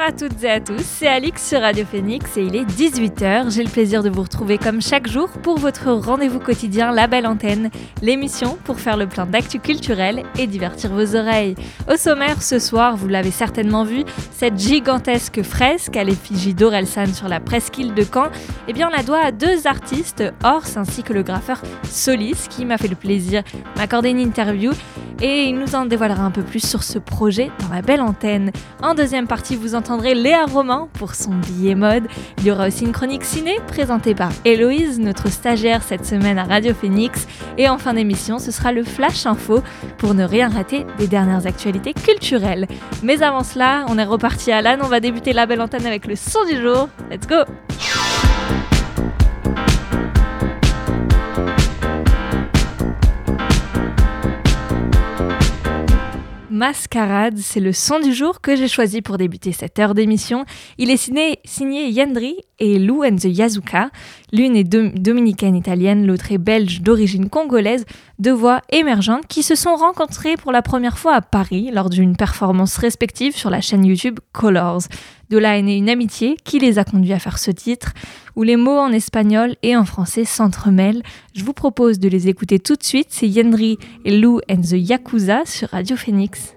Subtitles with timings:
[0.00, 3.50] Bonsoir à toutes et à tous, c'est Alix sur Radio Phoenix et il est 18h.
[3.50, 7.26] J'ai le plaisir de vous retrouver comme chaque jour pour votre rendez-vous quotidien La Belle
[7.26, 11.54] Antenne, l'émission pour faire le plein d'actu culturel et divertir vos oreilles.
[11.92, 17.28] Au sommaire ce soir, vous l'avez certainement vu, cette gigantesque fresque à l'effigie d'Orelsan sur
[17.28, 18.30] la presqu'île de Caen,
[18.68, 22.64] eh bien on la doit à deux artistes, Ors ainsi que le graffeur Solis qui
[22.64, 24.72] m'a fait le plaisir de m'accorder une interview
[25.20, 28.52] et il nous en dévoilera un peu plus sur ce projet dans La Belle Antenne.
[28.82, 32.04] En deuxième partie, vous Léa Romain pour son billet mode.
[32.38, 36.44] Il y aura aussi une chronique ciné présentée par Héloïse, notre stagiaire cette semaine à
[36.44, 37.26] Radio Phoenix.
[37.58, 39.62] Et en fin d'émission, ce sera le Flash Info
[39.98, 42.66] pour ne rien rater des dernières actualités culturelles.
[43.02, 44.80] Mais avant cela, on est reparti à l'âne.
[44.82, 46.88] On va débuter la belle antenne avec le son du jour.
[47.10, 47.44] Let's go!
[56.60, 60.44] Mascarade, c'est le son du jour que j'ai choisi pour débuter cette heure d'émission.
[60.76, 63.88] Il est signé, signé Yendri et Lou and the Yazuka.
[64.30, 67.86] L'une est dominicaine italienne, l'autre est belge d'origine congolaise,
[68.18, 72.14] deux voix émergentes qui se sont rencontrées pour la première fois à Paris lors d'une
[72.14, 74.82] performance respective sur la chaîne YouTube Colors.
[75.30, 77.92] De là est née une amitié qui les a conduits à faire ce titre,
[78.36, 81.02] où les mots en espagnol et en français s'entremêlent.
[81.34, 84.72] Je vous propose de les écouter tout de suite, c'est Yendri et Lou and the
[84.72, 86.54] Yakuza sur Radio Phoenix.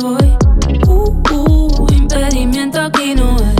[0.00, 0.30] voy.
[1.90, 3.59] Impedimento.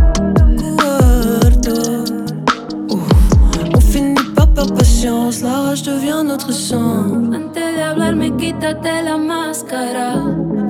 [5.01, 7.33] patience, la rage devient notre sang.
[7.33, 10.13] Antes de hablarme, quítate la máscara.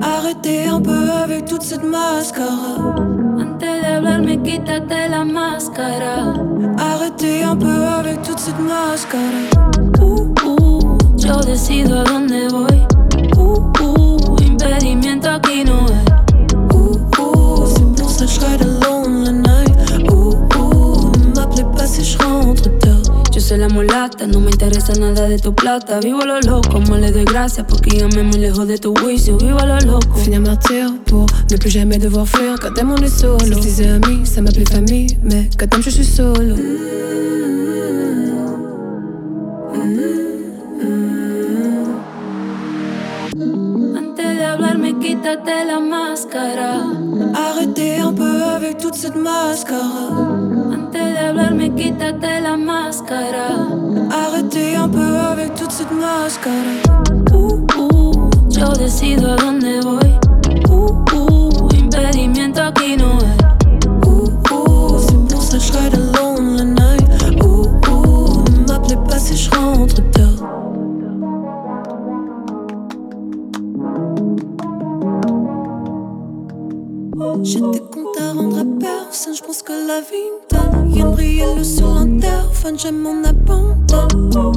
[0.02, 2.96] Arrêtez un peu avec toute cette mascara.
[3.38, 6.34] Antes de hablarme, quítate la máscara.
[6.78, 9.50] Arrêtez un peu avec toute cette mascara.
[10.00, 12.88] Uh, uh, yo decido a dónde voy.
[13.36, 16.06] Uh, uh, impedimento aquí no hay.
[16.74, 17.68] Uh, uh,
[18.26, 19.01] je ride alone
[23.52, 26.00] soy la mulata, no me interesa nada de tu plata.
[26.00, 29.38] Vivo lo loco, moi les doy gracias porque llamé muy lejos de tu juicio.
[29.38, 30.16] Vivo lo loco.
[30.16, 32.56] Finir martyr pour ne plus jamais devoir fuir.
[32.62, 33.40] Quand t'aimes, on est solo.
[33.40, 35.18] Ça se disait ami, ça m'appelait famille.
[35.22, 36.56] Mais quand t'aimes, je suis solo.
[36.56, 38.31] Antes
[45.12, 46.72] quítate la máscara.
[47.34, 49.82] Arrêtez un peu avec toute cette mascara.
[50.72, 53.50] Antes de hablarme, quítate la máscara.
[54.10, 56.76] Arrêtez un peu avec toute cette mascara.
[57.34, 60.11] Uh, uh, yo decido a dónde voy.
[82.92, 84.52] L'interphone, j'aime mon abandon.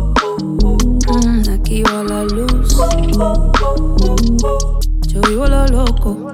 [1.09, 2.77] Mm, aquí va la luz.
[5.13, 6.31] Yo vivo lo loco.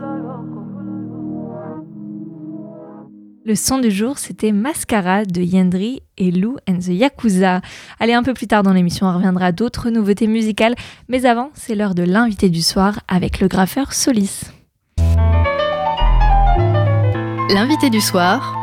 [3.45, 7.63] Le son du jour, c'était Mascara de Yendri et Lou and the Yakuza.
[7.99, 10.75] Allez, un peu plus tard dans l'émission, on reviendra à d'autres nouveautés musicales.
[11.09, 14.43] Mais avant, c'est l'heure de l'invité du soir avec le graffeur Solis.
[17.49, 18.60] L'invité du soir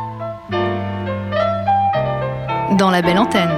[2.76, 3.50] dans la belle antenne.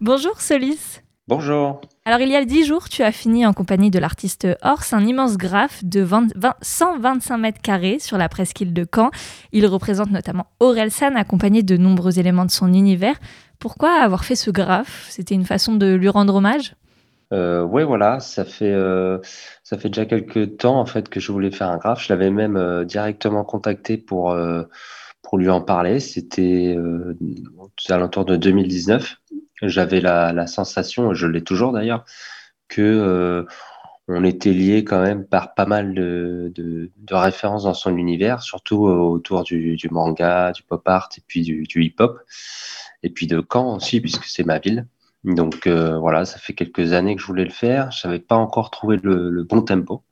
[0.00, 1.00] Bonjour Solis.
[1.28, 1.80] Bonjour.
[2.04, 5.06] Alors, il y a dix jours, tu as fini en compagnie de l'artiste Ors, un
[5.06, 9.10] immense graphe de 20 20 125 mètres carrés sur la presqu'île de Caen.
[9.52, 13.16] Il représente notamment Orelsan, accompagné de nombreux éléments de son univers.
[13.60, 15.06] Pourquoi avoir fait ce graphe?
[15.08, 16.74] C'était une façon de lui rendre hommage?
[17.32, 19.18] Euh, Oui, voilà, ça fait, euh,
[19.62, 22.04] ça fait déjà quelques temps en fait que je voulais faire un graphe.
[22.04, 24.36] Je l'avais même euh, directement contacté pour,
[25.22, 26.00] pour lui en parler.
[26.00, 26.76] C'était
[27.88, 29.16] à l'entour de 2019.
[29.62, 32.04] J'avais la, la, sensation, je l'ai toujours d'ailleurs,
[32.68, 33.46] que
[34.08, 38.42] on était liés quand même par pas mal de, de, de références dans son univers,
[38.42, 42.18] surtout autour du, du, manga, du pop art et puis du, du hip-hop,
[43.02, 44.86] et puis de Caen aussi, puisque c'est ma ville.
[45.24, 47.90] Donc euh, voilà, ça fait quelques années que je voulais le faire.
[47.90, 50.04] Je n'avais pas encore trouvé le, le bon tempo.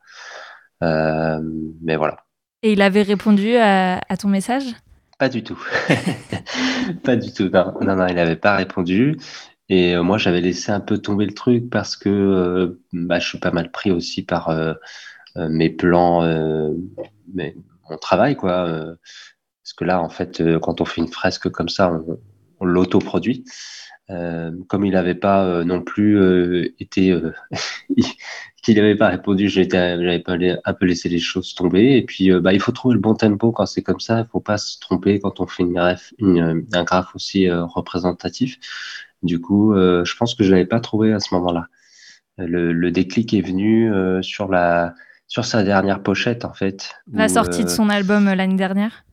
[0.83, 1.41] Euh,
[1.83, 2.25] mais voilà.
[2.63, 4.65] Et il avait répondu à, à ton message?
[5.19, 5.59] Pas du tout.
[7.05, 7.49] pas du tout.
[7.49, 9.19] Non, non, non il n'avait pas répondu.
[9.69, 13.39] Et euh, moi, j'avais laissé un peu tomber le truc parce que bah, je suis
[13.39, 14.55] pas mal pris aussi par
[15.37, 16.23] mes plans,
[17.35, 17.57] mes,
[17.91, 18.65] mon travail, quoi.
[18.65, 22.19] parce que là, en fait, quand on fait une fresque comme ça, on,
[22.61, 23.45] on l'autoproduit.
[24.09, 27.15] Comme il n'avait pas non plus été,
[28.63, 31.97] qu'il n'avait pas répondu, j'avais pas un peu laissé les choses tomber.
[31.97, 34.21] Et puis, bah, il faut trouver le bon tempo quand c'est comme ça.
[34.21, 35.79] Il faut pas se tromper quand on fait une
[36.19, 38.59] une, un graphe aussi représentatif.
[39.23, 41.67] Du coup, euh, je pense que je l'avais pas trouvé à ce moment-là.
[42.37, 44.95] Le, le, déclic est venu euh, sur la
[45.27, 46.95] sur sa dernière pochette en fait.
[47.13, 49.05] La sortie de euh, son album l'année dernière?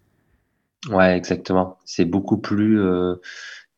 [0.89, 1.79] Ouais, exactement.
[1.85, 2.79] C'est beaucoup plus.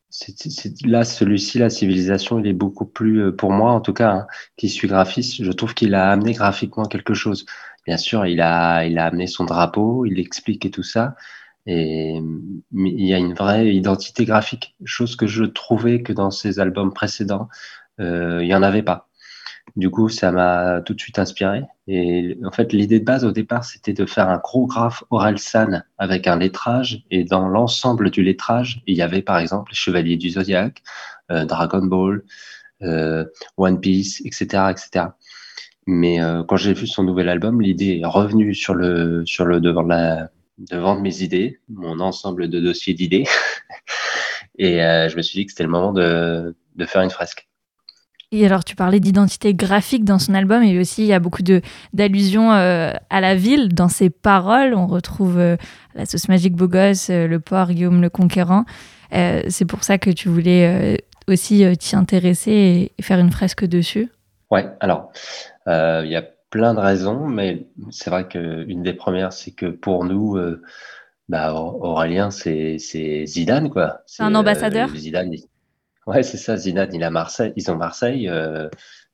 [0.10, 4.28] C'est là, celui-ci, la civilisation, il est beaucoup plus, pour moi en tout cas, hein,
[4.56, 7.46] qui suis graphiste, je trouve qu'il a amené graphiquement quelque chose.
[7.86, 11.16] Bien sûr, il a, il a amené son drapeau, il explique et tout ça,
[11.66, 12.22] et
[12.74, 16.94] il y a une vraie identité graphique, chose que je trouvais que dans ses albums
[16.94, 17.50] précédents,
[18.00, 19.07] euh, il n'y en avait pas.
[19.76, 21.64] Du coup, ça m'a tout de suite inspiré.
[21.88, 25.82] Et en fait, l'idée de base au départ, c'était de faire un gros graphe Orelsan
[25.98, 27.04] avec un lettrage.
[27.12, 30.82] Et dans l'ensemble du lettrage, il y avait par exemple les Chevaliers du Zodiac,
[31.32, 32.24] euh, Dragon Ball,
[32.82, 33.26] euh,
[33.58, 35.06] One Piece, etc., etc.
[35.86, 39.24] Mais euh, quand j'ai vu son nouvel album, l'idée est revenue sur le
[40.58, 43.26] devant de mes idées, mon ensemble de dossiers d'idées.
[44.58, 46.56] et euh, je me suis dit que c'était le moment de,
[46.86, 47.48] faire une fresque.
[48.32, 51.44] Et alors, tu parlais d'identité graphique dans son album, et aussi il y a beaucoup
[51.94, 54.74] d'allusions euh, à la ville dans ses paroles.
[54.74, 55.56] On retrouve euh,
[55.96, 58.66] la sauce magique beau gosse, le port Guillaume le Conquérant.
[59.12, 64.12] C'est pour ça que tu voulais aussi t'y intéresser et, faire une fresque dessus.
[64.52, 65.12] Ouais, alors,
[65.66, 70.06] il y a plein de raisons, mais c'est vrai qu'une des premières, c'est que pour
[70.06, 70.62] nous, euh,
[71.30, 72.78] bah, Aurélien, c'est
[73.26, 74.02] Zidane, quoi.
[74.06, 74.90] C'est un ambassadeur?
[74.90, 75.38] Euh,
[76.08, 76.58] ouais, c'est ça.
[76.58, 78.28] Zidane, il a Marseille, ils ont Marseille.
[78.30, 78.70] Euh,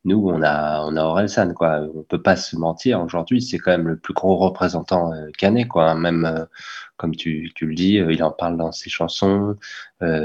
[0.05, 1.81] nous, on a, on a Orelsan, quoi.
[1.95, 3.01] On peut pas se mentir.
[3.01, 5.95] Aujourd'hui, c'est quand même le plus gros représentant canet, quoi.
[5.95, 6.47] Même,
[6.97, 9.55] comme tu, tu, le dis, il en parle dans ses chansons.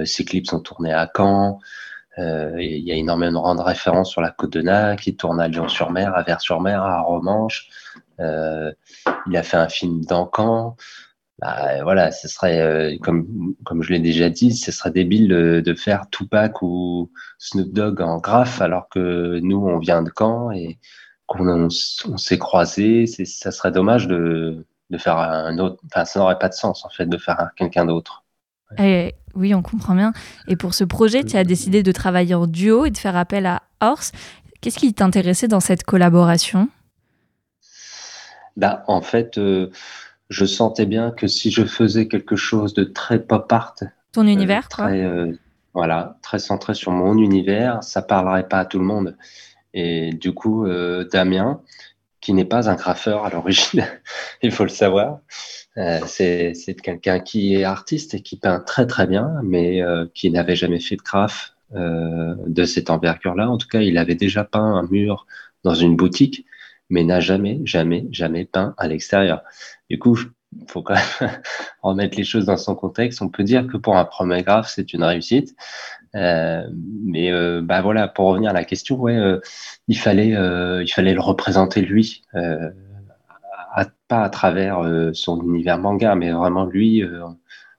[0.05, 1.61] ses clips sont tournés à Caen.
[2.19, 5.47] Euh, il y a énormément de références sur la côte de Nac, il tourne à
[5.47, 7.69] Lyon-sur-Mer, à Vers-sur-Mer, à Romanche.
[8.19, 8.73] Euh,
[9.29, 10.77] il a fait un film d'Ancan.
[11.39, 15.75] Bah, voilà, ce serait, euh, comme, comme je l'ai déjà dit, ce serait débile de,
[15.75, 20.79] faire Tupac ou Snoop Dogg en graphe, alors que nous, on vient de Caen et
[21.27, 23.07] qu'on on, s'est croisés.
[23.07, 25.81] Ça serait dommage de, de faire un autre.
[25.87, 28.25] Enfin, ça n'aurait pas de sens, en fait, de faire quelqu'un d'autre.
[28.79, 30.13] Et, oui, on comprend bien.
[30.49, 33.47] Et pour ce projet, tu as décidé de travailler en duo et de faire appel
[33.47, 34.11] à Horse.
[34.61, 36.69] Qu'est-ce qui t'intéressait dans cette collaboration?
[38.57, 39.71] Bah, En fait, euh,
[40.29, 43.75] je sentais bien que si je faisais quelque chose de très pop art,
[44.13, 45.33] ton euh, univers, très, euh,
[45.75, 49.17] voilà, très centré sur mon univers, ça parlerait pas à tout le monde.
[49.75, 50.67] Et du coup,
[51.13, 51.61] Damien,
[52.21, 53.85] qui n'est pas un graffeur à l'origine,
[54.43, 55.21] il faut le savoir,
[55.79, 60.31] euh, c'est quelqu'un qui est artiste et qui peint très très bien, mais euh, qui
[60.31, 63.49] n'avait jamais fait de graphe euh, de cette envergure-là.
[63.49, 65.27] En tout cas, il avait déjà peint un mur
[65.63, 66.47] dans une boutique,
[66.91, 69.43] mais n'a jamais, jamais, jamais peint à l'extérieur.
[69.91, 70.19] Du coup,
[70.67, 71.31] faut quand même
[71.83, 73.23] remettre les choses dans son contexte.
[73.23, 75.55] On peut dire que pour un premier graphe, c'est une réussite.
[76.15, 76.63] Euh,
[77.05, 79.41] mais euh, bah voilà, pour revenir à la question, ouais, euh,
[79.89, 82.23] il fallait, il fallait le représenter lui
[84.09, 87.23] pas à travers euh, son univers manga, mais vraiment lui euh,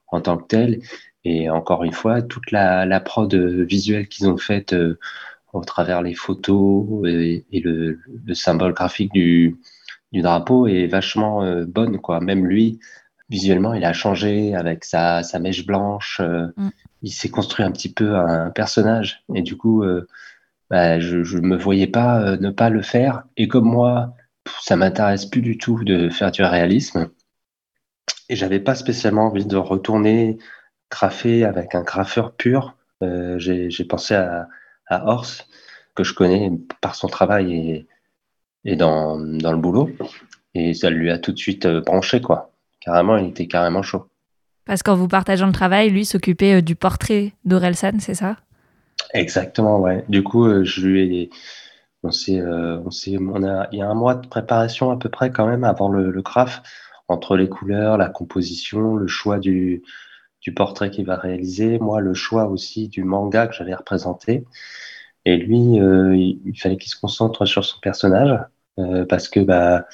[0.08, 0.80] en tant que tel.
[1.26, 5.00] Et encore une fois, toute la, la prod visuelle qu'ils ont faite euh,
[5.54, 9.58] au travers les photos et, le, le, symbole graphique du,
[10.12, 12.00] du drapeau est vachement bonne.
[12.00, 12.20] Quoi.
[12.20, 12.80] Même lui,
[13.30, 16.22] visuellement, il a changé avec sa, sa mèche blanche.
[16.22, 16.70] Mm.
[17.02, 19.24] Il s'est construit un petit peu un personnage.
[19.34, 19.84] Et du coup,
[20.70, 23.24] bah, je ne me voyais pas ne pas le faire.
[23.38, 24.14] Et comme moi,
[24.62, 27.10] ça m'intéresse plus du tout de faire du réalisme.
[28.30, 30.38] Et j'avais pas spécialement envie de retourner
[30.92, 32.78] graffer avec un graffeur pur.
[33.02, 34.48] j'ai pensé à,
[34.90, 35.48] à Horst,
[35.96, 37.88] que je connais par son travail et,
[38.66, 39.90] et dans, dans, le boulot.
[40.54, 42.52] Et ça lui a tout de suite branché, quoi.
[42.82, 44.08] Carrément, il était carrément chaud.
[44.66, 48.38] Parce qu'en vous partageant le travail, lui s'occupait du portrait d'Orelsan, c'est ça?
[49.14, 50.04] Exactement, ouais.
[50.10, 51.30] Du coup, je lui ai
[52.04, 54.98] on sait, euh, on sait, on a, il y a un mois de préparation à
[54.98, 56.64] peu près quand même avant le, le craft,
[57.08, 59.84] entre les couleurs, la composition, le choix du,
[60.42, 64.46] du portrait qu'il va réaliser, moi le choix aussi du manga que j'allais représenter.
[65.26, 68.40] Et lui, euh, il, fallait qu'il se concentre sur son personnage
[68.80, 69.86] euh, parce que, bah,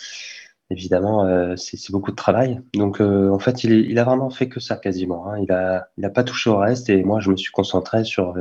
[0.69, 2.61] évidemment, euh, c'est beaucoup de travail.
[2.73, 5.27] Donc, en fait, il, a vraiment fait que ça quasiment.
[5.29, 5.39] Hein.
[5.43, 8.35] Il a, il a pas touché au reste et moi, je me suis concentré sur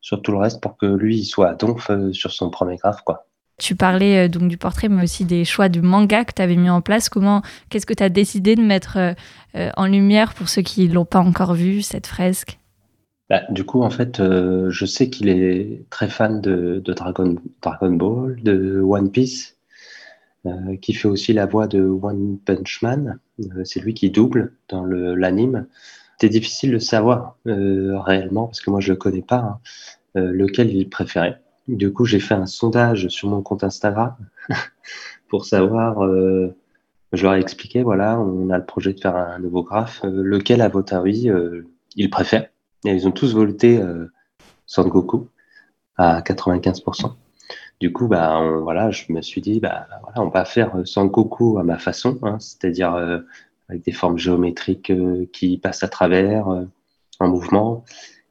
[0.00, 3.00] sur tout le reste pour que lui il soit à donf sur son premier graphe
[3.02, 3.26] quoi.
[3.58, 6.56] Tu parlais euh, donc du portrait, mais aussi des choix du manga que tu avais
[6.56, 7.08] mis en place.
[7.08, 11.04] Comment, qu'est-ce que tu as décidé de mettre euh, en lumière pour ceux qui l'ont
[11.04, 12.58] pas encore vu cette fresque?
[13.30, 17.36] Bah, Du coup, en fait, euh, je sais qu'il est très fan de, Dragon,
[17.82, 19.56] Ball, de One Piece,
[20.46, 23.18] euh, qui fait aussi la voix de One Punch Man.
[23.64, 25.66] c'est lui qui double dans l'anime.
[26.18, 29.36] C'était difficile de savoir réellement parce que moi je le connais pas.
[29.36, 29.60] Hein.
[30.16, 31.40] Euh, lequel il préférait.
[31.68, 34.16] Du coup, j'ai fait un sondage sur mon compte Instagram
[35.28, 36.04] pour savoir.
[36.04, 36.54] Euh,
[37.12, 40.02] je leur ai expliqué voilà, on a le projet de faire un nouveau graphe.
[40.04, 41.30] Euh, lequel, à votre avis,
[41.96, 42.48] ils préfèrent
[42.84, 43.80] Et ils ont tous voté
[44.66, 45.28] Son Goku
[45.96, 47.14] à 95%.
[47.80, 51.58] Du coup, bah, voilà, je me suis dit, bah, voilà, on va faire Son Goku
[51.58, 52.94] à ma façon, hein, c'est-à-dire
[53.68, 54.92] avec des formes géométriques
[55.32, 56.66] qui passent à travers,
[57.20, 57.84] en mouvement,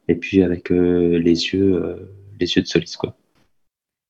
[0.08, 2.10] et puis avec euh, les yeux, euh,
[2.40, 3.16] les yeux de Solis, quoi.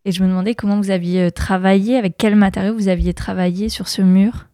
[0.04, 3.68] Et je me demandais comment vous aviez euh, travaillé, avec quel matériau vous aviez travaillé
[3.68, 4.46] sur ce mur?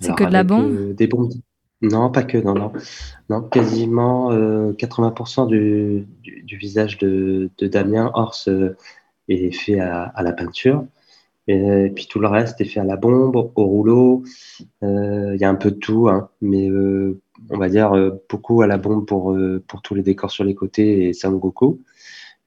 [0.00, 0.94] C'est que de la bombe?
[0.94, 1.32] Des bombes.
[1.82, 2.72] Non, pas que, non, non.
[3.30, 8.36] non quasiment euh, 80% du, du, du, visage de, de Damien Hors
[9.28, 10.84] est fait à, à, la peinture.
[11.46, 14.22] Et, puis tout le reste est fait à la bombe, au rouleau.
[14.60, 17.20] Il euh, y a un peu de tout, hein, mais euh,
[17.50, 20.44] on va dire euh, beaucoup à la bombe pour, euh, pour tous les décors sur
[20.44, 21.80] les côtés et Sangoku.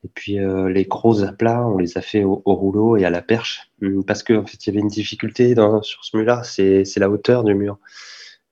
[0.05, 3.09] Et puis euh, les gros aplats, on les a fait au, au, rouleau et à
[3.09, 3.71] la perche.
[3.81, 7.09] Hum, parce qu'en en fait, il y avait une difficulté sur ce mur-là, c'est la
[7.09, 7.77] hauteur du mur.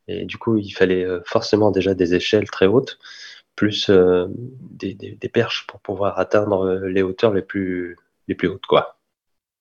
[0.07, 2.99] Et du coup, il fallait forcément déjà des échelles très hautes,
[3.55, 4.27] plus euh,
[4.71, 8.65] des, des, perches pour pouvoir atteindre les hauteurs les plus, les plus hautes.
[8.65, 8.97] quoi.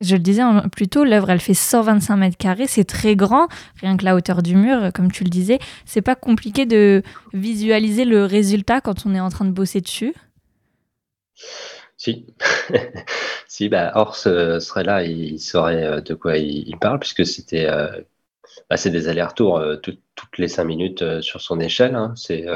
[0.00, 0.42] Je le disais
[0.72, 3.48] plus tôt, l'œuvre elle fait 125 mètres carrés, c'est très grand,
[3.80, 5.58] rien que la hauteur du mur, comme tu le disais.
[5.84, 7.02] C'est pas compliqué de
[7.34, 10.14] visualiser le résultat quand on est en train de bosser dessus?
[12.00, 12.24] Si,
[13.46, 17.66] si, bah Ors euh, serait là, il saurait euh, de quoi il, parle, puisque c'était
[17.66, 17.90] euh,
[18.70, 21.94] bah, c'est des allers-retours tout, toutes les cinq minutes sur son échelle.
[21.94, 22.14] Hein.
[22.16, 22.46] C'est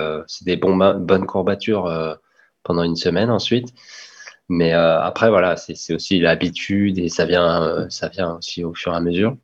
[0.47, 2.19] des bonnes courbatures
[2.63, 3.69] pendant une semaine ensuite.
[4.49, 8.97] Mais après, voilà, c'est aussi l'habitude et ça vient, ça vient aussi au fur et
[8.97, 9.37] à mesure.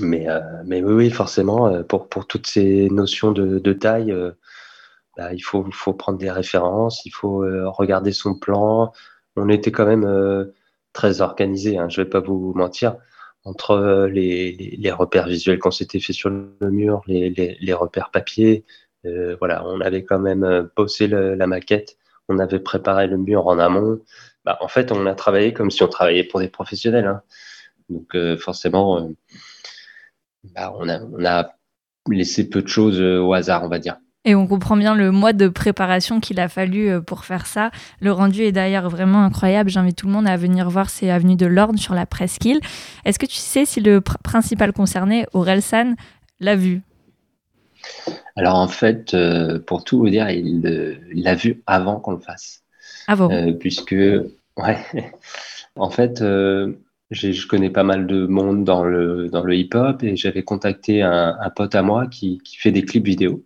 [0.00, 0.26] Mais,
[0.64, 4.14] mais oui, oui, forcément, pour, toutes ces notions de, taille,
[5.16, 8.92] bah, il, faut, faut prendre des références, il faut euh, regarder son plan.
[9.36, 10.52] On était quand même
[10.92, 12.96] très organisé, hein, je vais pas vous mentir,
[13.44, 18.10] entre les, les, les repères visuels qu'on s'était fait sur le mur, les, les, repères
[18.10, 18.64] papier.
[19.38, 21.96] voilà, on avait quand même bossé le, la maquette
[22.30, 24.00] on avait préparé le mur en amont.
[24.44, 27.06] Bah, en fait, on a travaillé comme si on travaillait pour des professionnels.
[27.06, 27.22] Hein.
[27.90, 29.08] Donc, euh, forcément, euh,
[30.54, 31.52] bah, on, a, on, a,
[32.08, 33.98] laissé peu de choses euh, au hasard, on va dire.
[34.26, 37.70] Et on comprend bien le mois de préparation qu'il a fallu euh, pour faire ça.
[38.00, 39.70] Le rendu est d'ailleurs vraiment incroyable.
[39.70, 42.60] J'invite tout le monde à venir voir ces avenues de l'Orne sur la presqu'île.
[43.06, 45.94] Est-ce que tu sais si le pr principal concerné, Orelsan,
[46.38, 46.82] l'a vu?
[48.36, 52.20] Alors en fait, euh, pour tout vous dire, il euh, l'a vu avant qu'on le
[52.20, 52.62] fasse.
[53.06, 53.30] Ah bon?
[53.30, 54.78] Euh, Puisque, ouais,
[55.76, 60.42] en fait, je connais pas mal de monde dans le, dans le hip-hop et j'avais
[60.42, 63.44] contacté un, un, pote à moi qui, qui, fait des clips vidéo.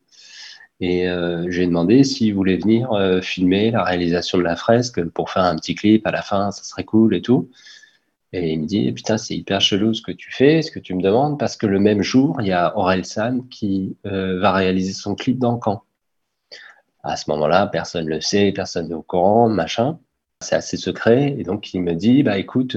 [0.87, 5.31] Et euh, j'ai demandé s'il voulait venir euh, filmer la réalisation de la fresque pour
[5.31, 7.51] faire un petit clip à la fin, ça serait cool et tout.
[8.35, 10.95] Et il me dit, putain, c'est hyper chelou ce que tu fais, ce que tu
[10.95, 14.53] me demandes, parce que le même jour, il y a Aurel San qui euh, va
[14.53, 15.85] réaliser son clip dans Caen.
[17.03, 19.99] À ce moment-là, personne ne le sait, personne n'est au courant, machin.
[20.41, 21.35] C'est assez secret.
[21.39, 22.77] Et donc, il me dit, bah écoute,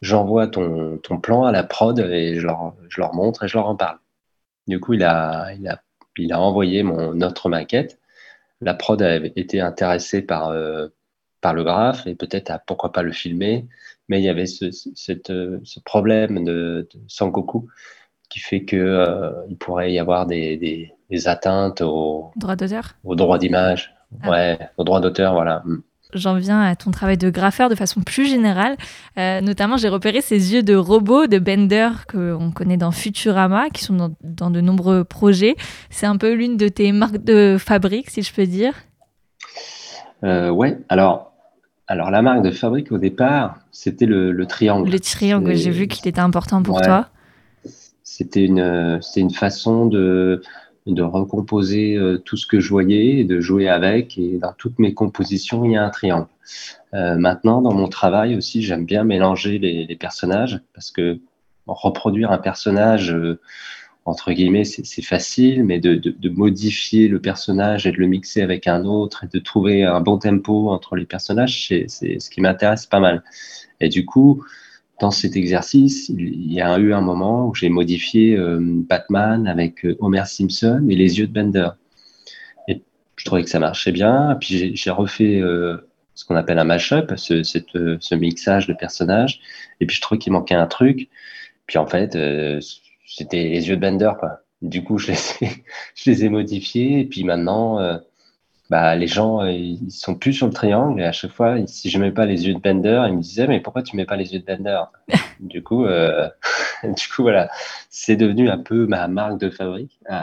[0.00, 3.58] j'envoie ton, ton, plan à la prod et je leur, je leur, montre et je
[3.58, 3.98] leur en parle.
[4.66, 5.82] Du coup, il a, il a,
[6.18, 7.98] il a envoyé mon, notre maquette.
[8.60, 10.88] La prod avait été intéressée par, euh,
[11.40, 13.66] par le graphe et peut-être à pourquoi pas le filmer
[14.08, 15.32] mais il y avait ce, cette,
[15.64, 17.68] ce problème de, de Sangoku
[18.28, 22.94] qui fait que euh, il pourrait y avoir des, des, des atteintes au droit d'auteur,
[23.04, 24.30] au droit d'image, Ah.
[24.30, 25.62] Ouais, au droit d'auteur, voilà.
[26.14, 28.76] J'en viens à ton travail de graffeur de façon plus générale.
[29.18, 33.82] Euh, notamment, j'ai repéré ces yeux de robot de Bender qu'on connaît dans Futurama, qui
[33.82, 35.56] sont dans, de nombreux projets.
[35.90, 38.74] C'est un peu l'une de tes marques de fabrique, si je peux dire.
[40.24, 41.32] Euh, ouais, alors,
[41.86, 44.90] alors la marque de fabrique au départ, c'était le, triangle.
[44.90, 47.08] Le triangle, j'ai vu qu'il était important pour toi.
[48.04, 50.42] C'était une, une façon de,
[50.86, 54.18] de recomposer euh, tout ce que je voyais de jouer avec.
[54.18, 56.26] Et dans toutes mes compositions, il y a un triangle.
[56.94, 61.20] Euh, maintenant, dans mon travail aussi, j'aime bien mélanger les, personnages parce que
[61.66, 63.38] reproduire un personnage, euh,
[64.04, 68.84] entre guillemets, c'est facile, mais de, modifier le personnage et de le mixer avec un
[68.84, 72.98] autre et de trouver un bon tempo entre les personnages, c'est ce qui m'intéresse pas
[72.98, 73.22] mal.
[73.80, 74.44] Et du coup,
[75.00, 79.84] dans cet exercice, il y a eu un moment où j'ai modifié euh, Batman avec
[79.84, 81.70] euh, Homer Simpson et les yeux de Bender.
[82.68, 82.82] Et
[83.16, 84.36] je trouvais que ça marchait bien.
[84.40, 89.40] Puis j'ai refait euh, ce qu'on appelle un mash-up, ce, ce, mixage de personnages.
[89.80, 91.08] Et puis je trouvais qu'il manquait un truc.
[91.66, 92.16] Puis en fait,
[93.06, 94.12] c'était les yeux de Bender.
[94.20, 94.40] Quoi.
[94.60, 95.50] Du coup, je les, ai,
[95.96, 97.00] je les ai modifiés.
[97.00, 97.98] Et puis maintenant,
[98.72, 100.98] bah, les gens, euh, ils sont plus sur le triangle.
[100.98, 103.46] Et à chaque fois, si je mets pas les yeux de Bender, ils me disaient,
[103.46, 104.84] mais pourquoi tu mets pas les yeux de Bender?
[105.40, 106.26] Du coup, euh,
[106.82, 107.50] du coup, voilà,
[107.90, 109.98] c'est devenu un peu ma marque de fabrique.
[110.10, 110.22] Euh,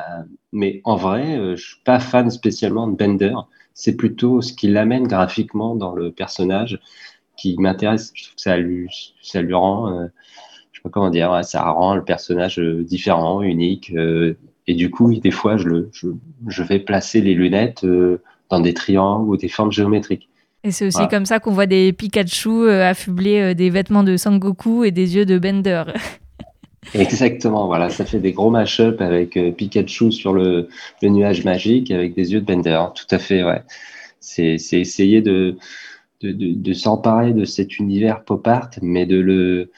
[0.51, 3.35] mais en vrai, je suis pas fan spécialement de Bender.
[3.75, 6.79] C'est plutôt ce qui l'amène graphiquement dans le personnage
[7.37, 8.11] qui m'intéresse.
[8.15, 10.07] Je trouve que ça lui, ça lui rend,
[10.71, 13.93] je sais pas comment dire, ça rend le personnage différent, unique.
[14.65, 16.07] et du coup, des fois, je, le, je,
[16.47, 17.85] je vais placer les lunettes
[18.49, 20.29] dans des triangles ou des formes géométriques.
[20.63, 24.17] Et c'est aussi comme ça qu'on voit des Pikachu euh, affublés euh, des vêtements de
[24.17, 25.85] Sangoku et des yeux de Bender.
[26.93, 30.67] Exactement, voilà, ça fait des gros mash-up avec euh, Pikachu sur le,
[31.01, 32.81] le, nuage magique avec des yeux de Bender.
[32.95, 33.61] Tout à fait, ouais.
[34.19, 35.57] C'est essayer de,
[36.21, 39.71] de, de, de s'emparer de cet univers pop art, mais de le,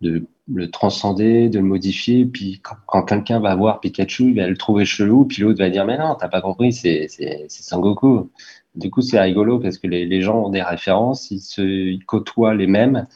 [0.00, 2.24] de le transcender, de le modifier.
[2.26, 5.84] Puis quand, quelqu'un va voir Pikachu, il va le trouver chelou, puis l'autre va dire
[5.86, 7.08] Mais non, t'as pas compris, c'est
[7.48, 8.30] Sangoku.
[8.74, 12.04] Du coup, c'est rigolo parce que les, les, gens ont des références, ils, se, ils
[12.06, 13.06] côtoient les mêmes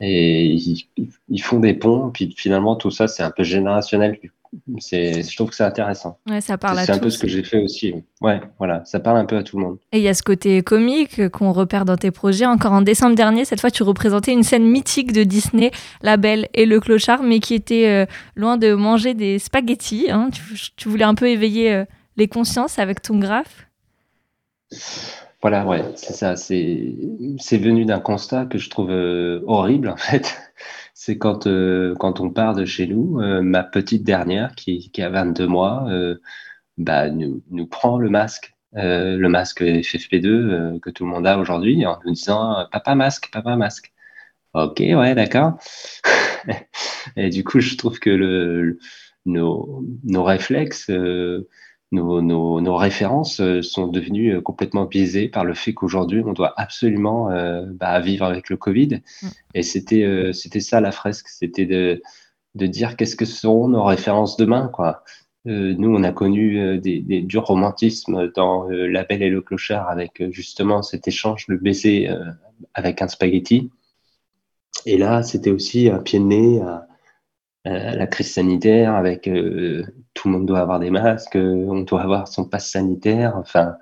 [0.00, 0.88] et ils,
[1.28, 2.10] ils, font des ponts.
[2.10, 4.18] Puis finalement, tout ça, c'est un peu générationnel
[4.76, 6.18] je trouve que c'est intéressant.
[6.28, 7.94] Ouais, ça parle à C'est un peu ce que j'ai fait aussi.
[8.20, 9.78] Ouais, voilà, ça parle un peu à tout le monde.
[9.92, 12.46] Et il y a ce côté comique qu'on repère dans tes projets.
[12.46, 15.70] Encore en décembre dernier, cette fois, tu représentais une scène mythique de Disney,
[16.02, 20.10] La Belle et le Clochard, mais qui était euh, loin de manger des spaghettis.
[20.10, 20.30] Hein.
[20.76, 21.84] Tu, voulais un peu éveiller euh,
[22.16, 23.68] les consciences avec ton graphe?
[25.42, 26.36] Voilà, ouais, c'est ça.
[26.36, 30.34] C'est venu d'un constat que je trouve euh, horrible, en fait
[31.04, 35.02] c'est quand, euh, quand on part de chez nous, euh, ma petite dernière, qui, qui
[35.02, 36.16] a 22 mois, euh,
[36.78, 41.84] bah, nous, nous, prend le masque, le masque FFP2 que tout le monde a aujourd'hui,
[41.86, 43.92] en nous disant Papa masque, papa masque.
[44.54, 45.58] Ok, ouais, d'accord.
[47.16, 48.78] Et du coup, je trouve que le,
[49.26, 50.90] nos, nos réflexes
[51.94, 57.30] nos, références euh, sont devenues euh, complètement biaisées par le fait qu'aujourd'hui, on doit absolument
[57.30, 59.00] euh, bah, vivre avec le Covid.
[59.22, 59.26] Mm.
[59.54, 62.02] Et c'était c'était ça la fresque, c'était de,
[62.54, 64.68] de dire qu'est-ce que seront nos références demain.
[64.72, 65.02] Quoi.
[65.44, 70.22] nous, on a connu des, des, du romantisme dans La Belle et le Clochard avec
[70.30, 72.08] justement cet échange de baiser
[72.74, 73.70] avec un spaghetti.
[74.86, 76.86] Et là, c'était aussi un pied de nez à,
[77.64, 82.44] la crise sanitaire avec tout le monde doit avoir des masques, on doit avoir son
[82.44, 83.34] passe sanitaire.
[83.36, 83.76] Enfin,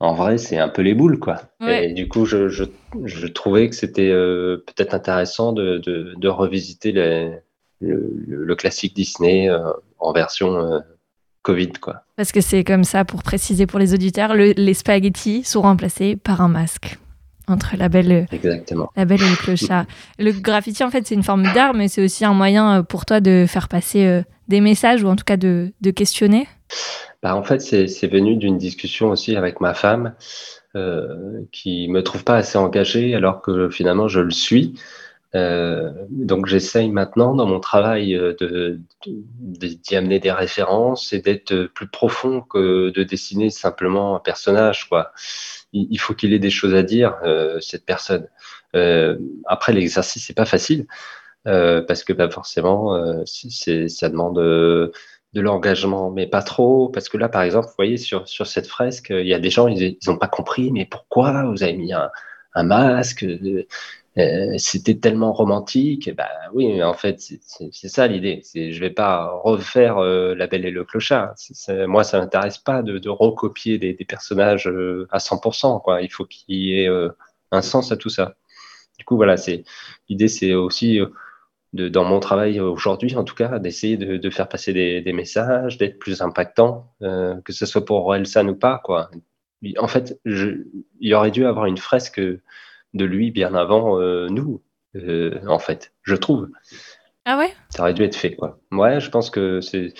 [0.00, 1.42] en vrai, c'est un peu les boules, quoi.
[1.66, 7.32] Et du coup, je, je, trouvais que c'était euh, peut-être intéressant de, de, revisiter les,
[7.80, 10.78] le, classique Disney euh, en version euh,
[11.42, 12.04] Covid, quoi.
[12.16, 16.42] Parce que c'est comme ça, pour préciser pour les auditeurs, les spaghettis sont remplacés par
[16.42, 16.98] un masque
[17.50, 18.90] entre la belle, Exactement.
[18.96, 19.84] la belle et le clochard.
[20.18, 23.20] le graffiti, en fait, c'est une forme d'art, mais c'est aussi un moyen pour toi
[23.20, 26.48] de faire passer des messages ou en tout cas de, questionner
[27.22, 30.14] bah, En fait, c'est venu d'une discussion aussi avec ma femme
[30.76, 34.74] euh, qui me trouve pas assez engagé alors que finalement je le suis.
[35.34, 38.80] Euh, donc j'essaye maintenant dans mon travail euh, de
[39.40, 44.88] d'y amener des références et d'être plus profond que de dessiner simplement un personnage.
[44.88, 45.12] Quoi.
[45.72, 48.26] Il, faut qu'il ait des choses à dire, euh, cette personne.
[49.46, 50.86] après, l'exercice, c'est pas facile.
[51.46, 54.92] Euh, parce que bah, forcément, euh, ça demande euh,
[55.32, 59.10] de l'engagement, mais pas trop, parce que là, par exemple, vous voyez, sur, cette fresque,
[59.10, 62.62] il y a des gens, ils n'ont pas compris, mais pourquoi vous avez mis un
[62.62, 63.24] masque
[64.18, 66.14] euh, c'était tellement romantique.
[66.16, 68.42] Bah oui, en fait, c'est ça l'idée.
[68.54, 71.34] Je vais pas refaire La Belle et le Clochard.
[71.86, 74.66] moi, ça m'intéresse pas de, recopier des, personnages
[75.10, 75.82] à 100%.
[75.82, 76.02] Quoi.
[76.02, 76.88] Il faut qu'il y ait
[77.52, 78.36] un sens à tout ça.
[78.98, 79.64] Du coup, voilà, c'est
[80.08, 81.00] l'idée, c'est aussi
[81.72, 86.22] dans mon travail aujourd'hui, en tout cas, d'essayer de, faire passer des, messages, d'être plus
[86.22, 89.10] impactant, que ce soit pour Orelsan ou pas, quoi.
[89.78, 90.64] En fait, je,
[91.00, 92.20] il aurait dû avoir une fresque
[92.94, 94.62] de lui bien avant euh, nous,
[94.96, 96.48] euh, en fait, je trouve.
[97.24, 97.52] Ah ouais?
[97.70, 98.58] Ça aurait dû être fait, quoi.
[98.72, 99.92] Ouais, je pense que c'est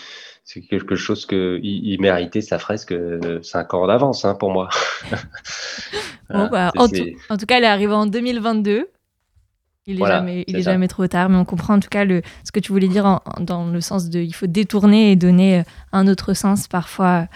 [0.70, 4.68] quelque chose que il, méritait sa fresque euh, cinq ans d'avance hein, pour moi.
[6.31, 8.90] Bah, en, tout, cas, elle est arrivée en 2022.
[9.87, 12.20] Il est jamais, il est, jamais trop tard, mais on comprend en tout cas le,
[12.44, 16.07] ce que tu voulais dire dans le sens de il faut détourner et donner un
[16.07, 17.29] autre sens parfois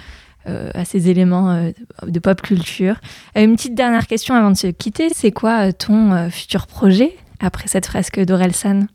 [0.47, 1.71] à ces éléments euh,
[2.07, 2.97] de pop culture.
[3.37, 7.69] Euh, une petite dernière question avant de se quitter, c'est quoi ton futur projet après
[7.69, 8.87] cette fresque d'Orelsan?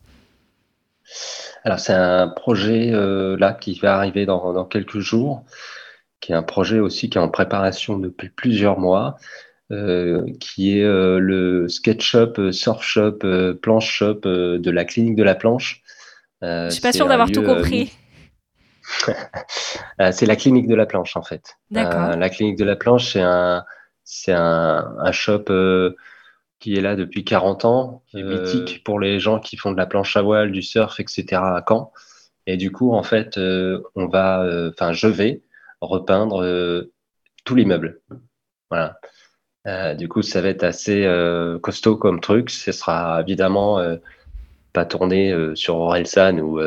[1.63, 5.43] Alors c'est un projet là qui va arriver dans, quelques jours,
[6.19, 9.17] qui est un projet aussi qui est en préparation depuis plusieurs mois.
[9.69, 13.19] qui est le sketch shop, surf shop,
[13.61, 15.81] planche shop de la clinique de la planche.
[16.41, 17.91] Je suis pas sûre d'avoir tout compris.
[19.99, 21.57] Euh, c'est la clinique de la planche en fait.
[21.75, 23.65] Euh, la clinique de la planche, c'est un,
[24.03, 25.95] c'est un, un shop euh,
[26.59, 29.77] qui est là depuis 40 ans, qui est mythique pour les gens qui font de
[29.77, 31.25] la planche à voile, du surf, etc.
[31.33, 31.91] à Caen.
[32.45, 33.39] Et du coup, en fait,
[33.95, 35.41] on va, enfin, je vais
[35.81, 36.87] repeindre
[37.43, 38.01] tout l'immeuble.
[38.69, 39.95] Voilà.
[39.95, 41.07] du coup, ça va être assez
[41.63, 42.51] costaud comme truc.
[42.51, 43.79] Ce sera évidemment
[44.73, 46.59] pas tourné sur Orelsan ou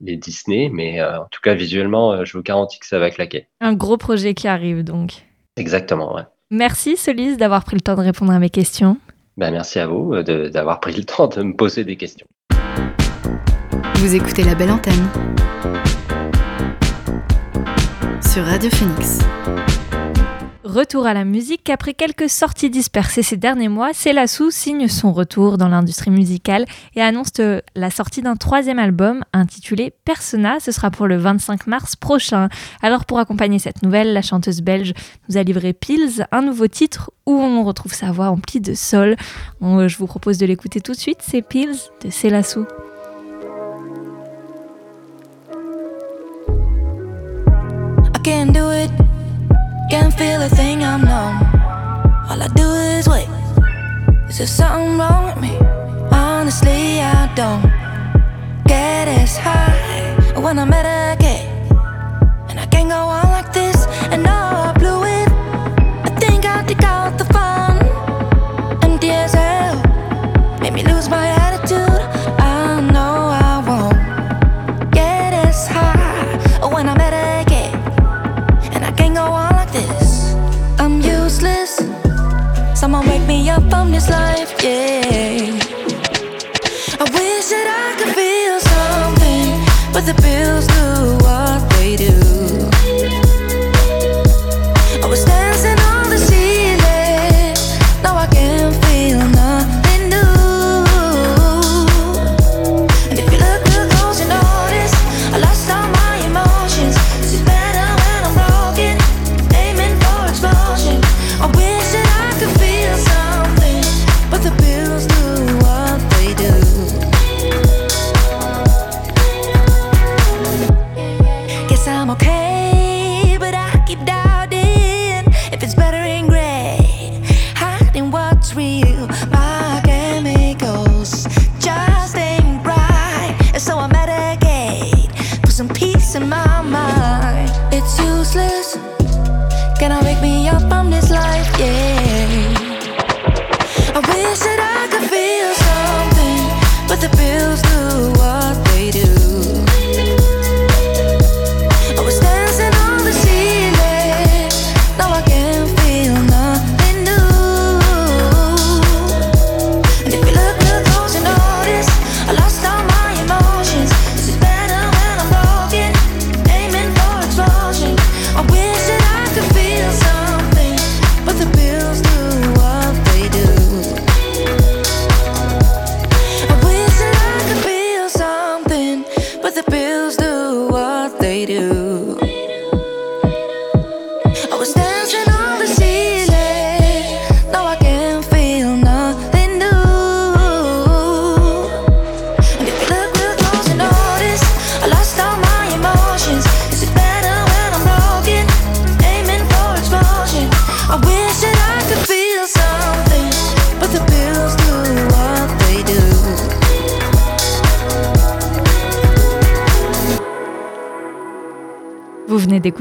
[0.00, 3.10] les Disney, mais euh, en tout cas visuellement, euh, je vous garantis que ça va
[3.10, 3.46] claquer.
[3.60, 5.24] Un gros projet qui arrive donc.
[5.56, 6.22] Exactement, ouais.
[6.50, 8.98] Merci Solise d'avoir pris le temps de répondre à mes questions.
[9.36, 12.26] Ben, merci à vous euh, d'avoir pris le temps de me poser des questions.
[13.96, 15.08] Vous écoutez la belle antenne
[18.20, 19.20] sur Radio Phoenix.
[20.66, 21.70] Retour à la musique.
[21.70, 26.64] Après quelques sorties dispersées ces derniers mois, Célassou signe son retour dans l'industrie musicale
[26.96, 27.34] et annonce
[27.76, 30.58] la sortie d'un troisième album intitulé Persona.
[30.58, 32.48] Ce sera pour le 25 mars prochain.
[32.82, 34.92] Alors pour accompagner cette nouvelle, la chanteuse belge
[35.28, 39.14] nous a livré Pills, un nouveau titre où on retrouve sa voix emplie de sol.
[39.60, 41.18] Je vous propose de l'écouter tout de suite.
[41.20, 42.66] C'est Pills de Célassou.
[48.24, 49.05] Can't
[50.16, 51.36] feel a thing, I'm numb.
[52.28, 53.28] All I do is wait.
[54.28, 55.56] Is there something wrong with me?
[56.10, 57.62] Honestly, I don't
[58.66, 61.48] get as high when I'm at a gate.
[62.48, 63.25] And I can't go on
[90.36, 90.95] but the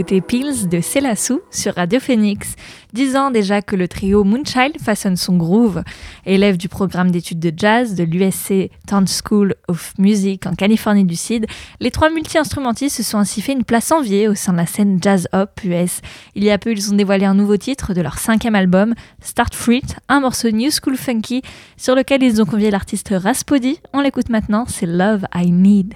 [0.05, 2.55] Pills de Célassou sur Radio Phoenix.
[2.93, 5.83] Dix ans déjà que le trio Moonchild façonne son groove.
[6.25, 11.15] Élève du programme d'études de jazz de l'USC Town School of Music en Californie du
[11.15, 11.47] Sud,
[11.79, 14.99] les trois multi-instrumentistes se sont ainsi fait une place enviée au sein de la scène
[15.01, 16.01] jazz hop US.
[16.35, 19.55] Il y a peu, ils ont dévoilé un nouveau titre de leur cinquième album, Start
[19.55, 21.41] Fruit, un morceau new school funky
[21.77, 23.79] sur lequel ils ont convié l'artiste Raspody.
[23.93, 25.95] On l'écoute maintenant, c'est Love I Need.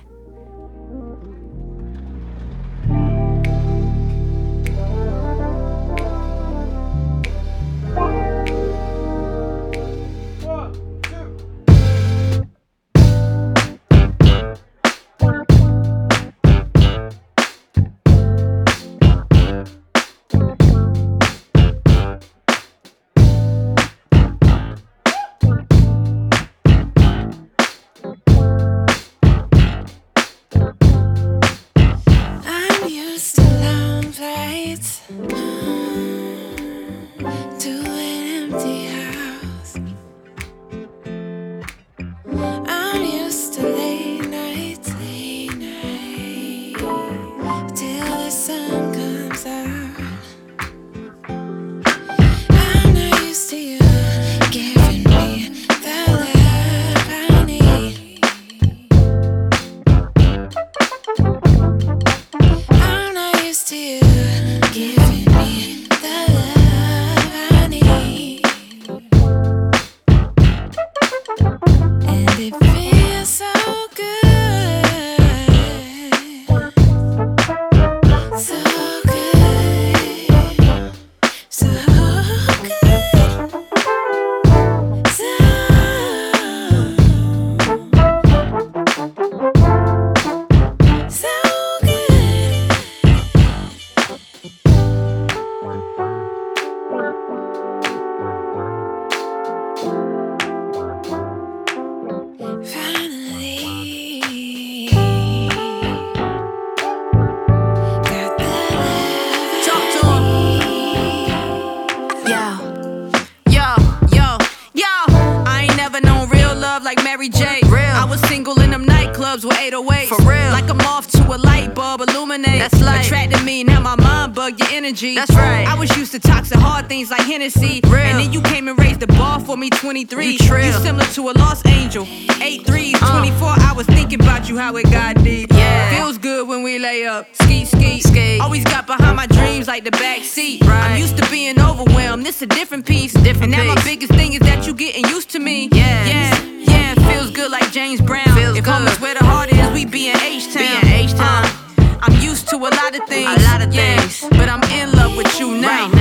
[126.90, 127.80] Things like Hennessy.
[127.86, 127.96] Real.
[127.96, 130.26] And then you came and raised the bar for me 23.
[130.26, 132.06] You, you similar to a lost angel.
[132.42, 133.20] 8 3s, uh.
[133.20, 135.52] 24 hours thinking about you, how it got deep.
[135.54, 135.96] Yeah.
[135.96, 137.28] Feels good when we lay up.
[137.36, 138.40] Ski, ski, ski.
[138.40, 140.62] Always got behind my dreams like the back seat.
[140.66, 140.92] Right.
[140.92, 142.26] I'm used to being overwhelmed.
[142.26, 143.14] This a different piece.
[143.14, 143.76] Different and now piece.
[143.76, 145.70] my biggest thing is that you getting used to me.
[145.72, 146.06] Yeah.
[146.06, 146.44] Yeah.
[146.44, 147.12] Yeah.
[147.12, 148.26] Feels good like James Brown.
[148.36, 149.00] Feels if good.
[149.00, 150.86] where the heart is, we be in H-Town.
[150.86, 151.46] H-Town.
[151.46, 151.66] Uh.
[152.02, 153.28] I'm used to a lot of things.
[153.28, 154.22] A lot of yeah, things.
[154.32, 155.90] But I'm in love with you now.
[155.90, 155.99] Right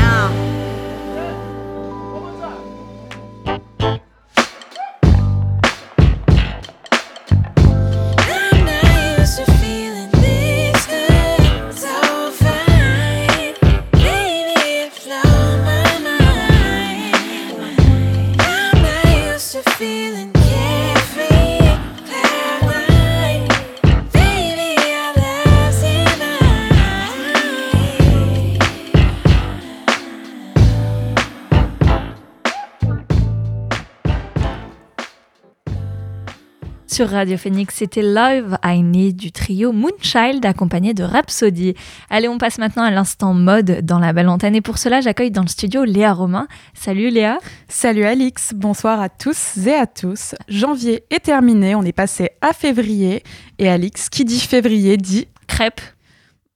[36.98, 41.74] sur Radio Phoenix, c'était Love I Need du trio Moonchild accompagné de Rhapsody.
[42.10, 45.30] Allez, on passe maintenant à l'instant mode dans la belle antenne et pour cela, j'accueille
[45.30, 46.48] dans le studio Léa Romain.
[46.74, 47.38] Salut Léa.
[47.68, 50.34] Salut Alix, bonsoir à tous et à tous.
[50.48, 53.22] Janvier est terminé, on est passé à février
[53.60, 55.80] et Alix, qui dit février dit crêpe.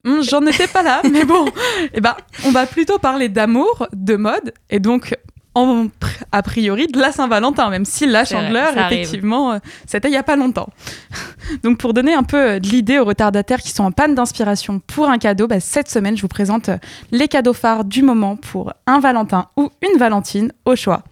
[0.04, 1.44] Hmm, j'en étais pas là, mais bon,
[1.94, 5.14] eh ben, on va plutôt parler d'amour, de mode, et donc
[5.54, 5.88] en,
[6.32, 10.22] a priori de la Saint-Valentin, même si la chandeleur, effectivement, euh, c'était il n'y a
[10.22, 10.68] pas longtemps.
[11.62, 14.80] Donc pour donner un peu euh, de l'idée aux retardataires qui sont en panne d'inspiration
[14.86, 16.78] pour un cadeau, bah, cette semaine, je vous présente euh,
[17.10, 21.02] les cadeaux phares du moment pour un Valentin ou une Valentine au choix.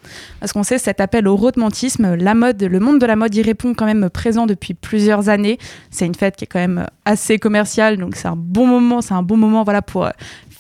[0.40, 3.42] Parce qu'on sait, cet appel au romantisme, la mode, le monde de la mode y
[3.42, 5.59] répond quand même présent depuis plusieurs années.
[5.90, 9.14] C'est une fête qui est quand même assez commerciale, donc c'est un bon moment, c'est
[9.14, 10.09] un bon moment voilà, pour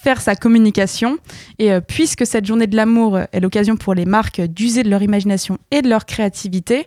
[0.02, 1.18] faire sa communication.
[1.58, 5.02] Et euh, puisque cette journée de l'amour est l'occasion pour les marques d'user de leur
[5.02, 6.86] imagination et de leur créativité,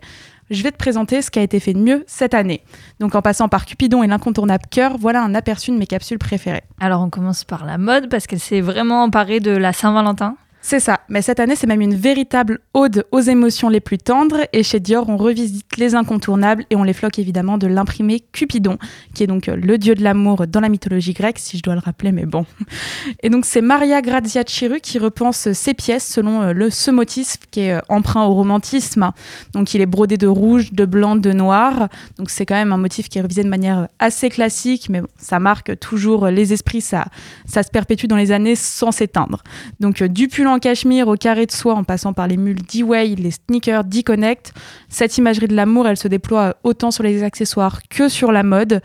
[0.50, 2.64] je vais te présenter ce qui a été fait de mieux cette année.
[3.00, 6.64] Donc en passant par Cupidon et l'incontournable cœur, voilà un aperçu de mes capsules préférées.
[6.80, 10.36] Alors on commence par la mode parce qu'elle s'est vraiment emparée de la Saint-Valentin.
[10.66, 14.48] C'est ça, mais cette année, c'est même une véritable ode aux émotions les plus tendres.
[14.54, 18.78] Et chez Dior, on revisite les incontournables et on les floque évidemment de l'imprimé Cupidon,
[19.14, 21.74] qui est donc euh, le dieu de l'amour dans la mythologie grecque, si je dois
[21.74, 22.46] le rappeler, mais bon.
[23.24, 27.36] Et donc, c'est Maria Grazia Chiru qui repense ses pièces selon euh, le, ce motif
[27.52, 29.12] qui est euh, emprunt au romantisme.
[29.52, 31.90] Donc, il est brodé de rouge, de blanc, de noir.
[32.18, 35.40] Donc, c'est quand même un motif qui est révisé de manière assez classique, mais ça
[35.40, 37.08] marque toujours les esprits, ça,
[37.46, 39.44] ça se perpétue dans les années sans s'éteindre.
[39.82, 43.16] Donc, du pull en cachemire au carré de soie en passant par les mules D-Way,
[43.16, 44.54] les sneakers D-Connect.
[44.90, 48.82] Cette imagerie de l'amour, elle se déploie autant sur les accessoires que sur la mode.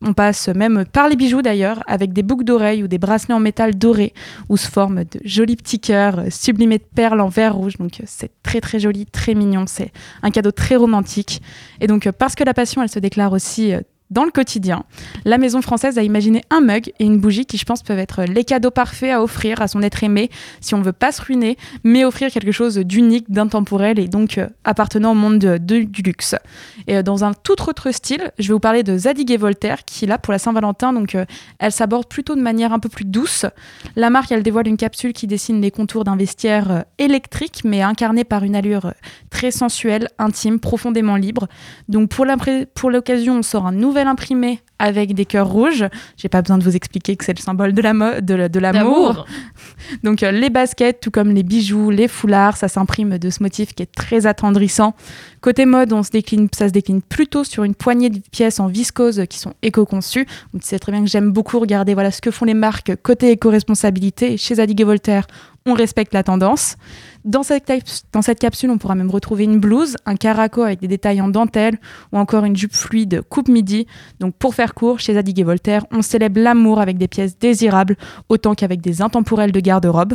[0.00, 3.40] On passe même par les bijoux d'ailleurs, avec des boucles d'oreilles ou des bracelets en
[3.40, 4.14] métal doré,
[4.48, 7.76] où se forment de jolis petits cœurs sublimés de perles en verre rouge.
[7.78, 9.90] Donc c'est très très joli, très mignon, c'est
[10.22, 11.42] un cadeau très romantique.
[11.80, 13.72] Et donc parce que la passion, elle se déclare aussi
[14.10, 14.84] dans le quotidien.
[15.24, 18.24] La maison française a imaginé un mug et une bougie qui, je pense, peuvent être
[18.24, 21.22] les cadeaux parfaits à offrir à son être aimé si on ne veut pas se
[21.22, 26.02] ruiner, mais offrir quelque chose d'unique, d'intemporel et donc euh, appartenant au monde de, du
[26.02, 26.34] luxe.
[26.86, 29.84] Et euh, dans un tout autre style, je vais vous parler de Zadig et Voltaire
[29.84, 31.24] qui, là, pour la Saint-Valentin, donc euh,
[31.58, 33.44] elle s'aborde plutôt de manière un peu plus douce.
[33.96, 38.24] La marque, elle dévoile une capsule qui dessine les contours d'un vestiaire électrique, mais incarné
[38.24, 38.92] par une allure
[39.30, 41.48] très sensuelle, intime, profondément libre.
[41.88, 45.84] Donc pour l'occasion, on sort un nouvel imprimé avec des cœurs rouges.
[46.16, 48.22] J'ai pas besoin de vous expliquer que c'est le symbole de l'amour.
[48.22, 49.26] De, de l'amour.
[50.02, 53.74] Donc euh, les baskets, tout comme les bijoux, les foulards, ça s'imprime de ce motif
[53.74, 54.94] qui est très attendrissant.
[55.40, 58.66] Côté mode, on se décline, ça se décline plutôt sur une poignée de pièces en
[58.66, 60.26] viscose qui sont éco-conçues.
[60.52, 63.30] Donc c'est très bien que j'aime beaucoup regarder voilà ce que font les marques côté
[63.32, 64.36] éco-responsabilité.
[64.36, 65.26] Chez Zadig et Voltaire,
[65.66, 66.76] on respecte la tendance.
[67.28, 71.28] Dans cette, capsule, on pourra même retrouver une blouse, un caraco avec des détails en
[71.28, 71.78] dentelle
[72.10, 73.86] ou encore une jupe fluide coupe midi.
[74.18, 77.98] Donc pour faire court, chez Zadig et Voltaire, on célèbre l'amour avec des pièces désirables
[78.30, 80.14] autant qu'avec des intemporels de garde-robe.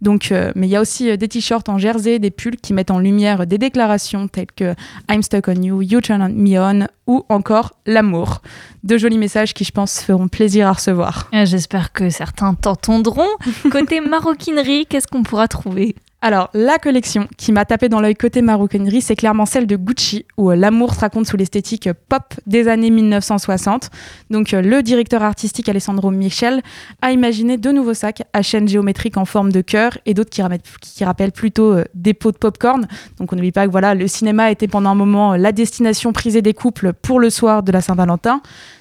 [0.00, 2.72] Donc, euh, mais il y a aussi euh, des t-shirts en jersey, des pulls qui
[2.72, 4.74] mettent en lumière des déclarations telles que
[5.10, 8.40] I'm stuck on you, you turn me on ou encore l'amour.
[8.84, 11.30] Deux jolis messages qui, je pense, feront plaisir à recevoir.
[11.32, 13.30] Ah, j'espère que certains t'entendront.
[13.70, 15.94] Côté maroquinerie, qu'est-ce qu'on pourra trouver?
[16.26, 20.24] Alors, la collection qui m'a tapé dans l'œil côté maroquinerie, c'est clairement celle de Gucci,
[20.38, 23.90] où euh, l'amour se raconte sous l'esthétique pop des années 1960.
[24.30, 26.62] Donc, euh, le directeur artistique Alessandro Michel
[27.02, 31.04] a imaginé deux nouveaux sacs à chaîne géométrique en forme de cœur et d'autres qui,
[31.04, 32.88] rappellent plutôt euh, des pots de popcorn.
[33.18, 36.40] Donc, on n'oublie pas que voilà, le cinéma était pendant un moment la destination prisée
[36.40, 38.40] des couples pour le soir de la Saint-Valentin.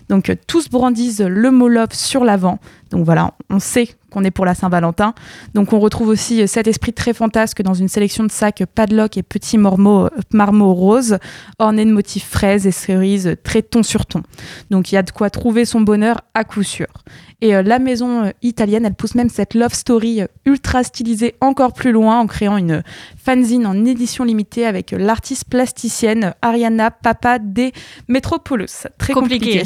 [0.09, 2.59] Donc euh, tous brandissent le mot sur l'avant.
[2.93, 5.15] Donc voilà, on sait qu'on est pour la Saint-Valentin.
[5.55, 9.17] Donc on retrouve aussi euh, cet esprit très fantasque dans une sélection de sacs padlock
[9.17, 11.17] et petits marmots, euh, marmots roses,
[11.57, 14.21] ornés de motifs fraises et cerises très ton sur ton.
[14.69, 16.85] Donc il y a de quoi trouver son bonheur à coup sûr.
[17.41, 22.21] Et la maison italienne, elle pousse même cette love story ultra stylisée encore plus loin
[22.21, 22.83] en créant une
[23.17, 27.71] fanzine en édition limitée avec l'artiste plasticienne Ariana Papa de
[28.07, 28.87] Metropolis.
[28.97, 29.63] Très compliqué.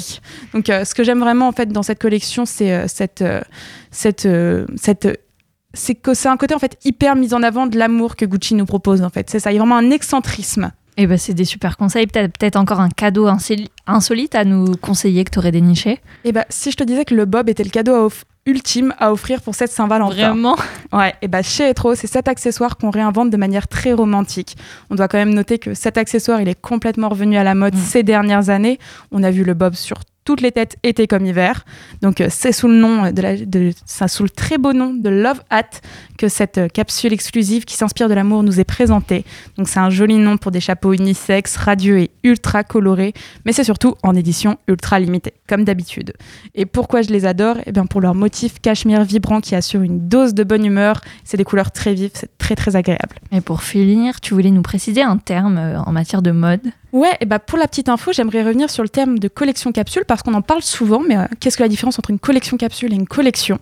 [0.53, 2.87] Donc, euh, ce que j'aime vraiment en fait dans cette collection, c'est euh,
[3.17, 5.23] cette, euh, cette, cette
[5.73, 8.55] c'est que c'est un côté en fait hyper mis en avant de l'amour que Gucci
[8.55, 9.29] nous propose en fait.
[9.29, 10.71] C'est ça, il y a vraiment un excentrisme.
[10.99, 12.07] Et eh ben c'est des super conseils.
[12.07, 13.27] Peut-être peut encore un cadeau
[13.85, 15.91] insolite à nous conseiller que tu aurais déniché.
[15.91, 18.09] Et eh ben si je te disais que le bob était le cadeau
[18.47, 20.29] ultime à offrir pour cette Saint-Valentin.
[20.29, 20.55] Vraiment?
[20.91, 24.57] Ouais, et bah chez Etro, c'est cet accessoire qu'on réinvente de manière très romantique.
[24.89, 27.75] On doit quand même noter que cet accessoire, il est complètement revenu à la mode
[27.75, 27.79] mm.
[27.79, 28.79] ces dernières années.
[29.11, 31.63] On a vu le bob sur toutes les têtes été comme hiver.
[32.01, 35.41] Donc euh, c'est sous le nom de, la, sous le très beau nom de Love
[35.49, 35.79] Hat
[36.17, 39.23] que cette euh, capsule exclusive qui s'inspire de l'amour nous est présentée.
[39.57, 43.13] Donc c'est un joli nom pour des chapeaux unisex, radieux et ultra colorés,
[43.45, 46.11] mais c'est surtout en édition ultra limitée, comme d'habitude.
[46.55, 47.55] Et pourquoi je les adore?
[47.65, 50.99] Eh bien pour leur motif cachemire vibrant qui assure une dose de bonne humeur.
[51.23, 53.15] C'est des couleurs très vives, c'est très très agréable.
[53.31, 56.67] Et pour finir, tu voulais nous préciser un terme euh, en matière de mode?
[56.93, 60.05] Ouais, et bah pour la petite info, j'aimerais revenir sur le terme de collection capsule
[60.05, 62.93] parce qu'on en parle souvent, mais euh, qu'est-ce que la différence entre une collection capsule
[62.93, 63.59] et une collection?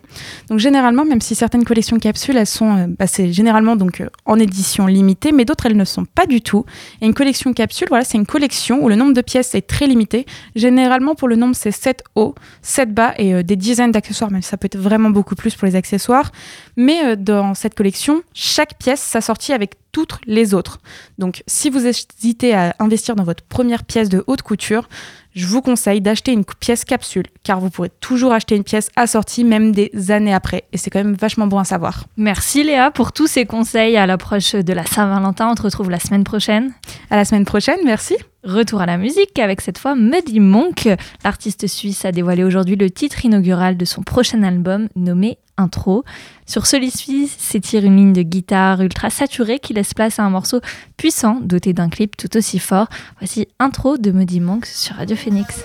[0.48, 4.08] Donc généralement, même si certaines collections capsules, elles sont, euh, bah, c'est généralement donc euh,
[4.26, 6.66] en édition limitée, mais d'autres elles ne sont pas du tout.
[7.00, 9.88] Et une collection capsule, voilà, c'est une collection où le nombre de pièces est très
[9.88, 10.24] limité.
[10.54, 14.56] Généralement pour le nombre c'est 7 hauts, 7 bas et des dizaines d'accessoires, même ça
[14.56, 16.30] peut être vraiment beaucoup plus pour les accessoires.
[16.76, 20.78] Mais dans cette collection, chaque pièce s'assortit avec toutes les autres.
[21.16, 24.90] Donc si vous hésitez à investir dans votre première pièce de haute couture,
[25.34, 29.42] je vous conseille d'acheter une pièce capsule, car vous pourrez toujours acheter une pièce assortie
[29.42, 32.04] même des années après, et c'est quand même vachement bon à savoir.
[32.18, 35.48] Merci Léa pour tous ces conseils à l'approche de la Saint-Valentin.
[35.50, 36.74] On te retrouve la semaine prochaine.
[37.08, 38.16] À la semaine prochaine, merci.
[38.44, 40.90] Retour à la musique avec cette fois Muddy Monk.
[41.24, 46.04] L'artiste suisse a dévoilé aujourd'hui le titre inaugural de son prochain album nommé Intro.
[46.46, 50.60] Sur celui-ci s'étire une ligne de guitare ultra saturée qui laisse place à un morceau
[50.96, 52.86] puissant doté d'un clip tout aussi fort.
[53.18, 55.64] Voici Intro de Muddy Monk sur Radio Phoenix.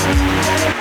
[0.00, 0.77] I'm not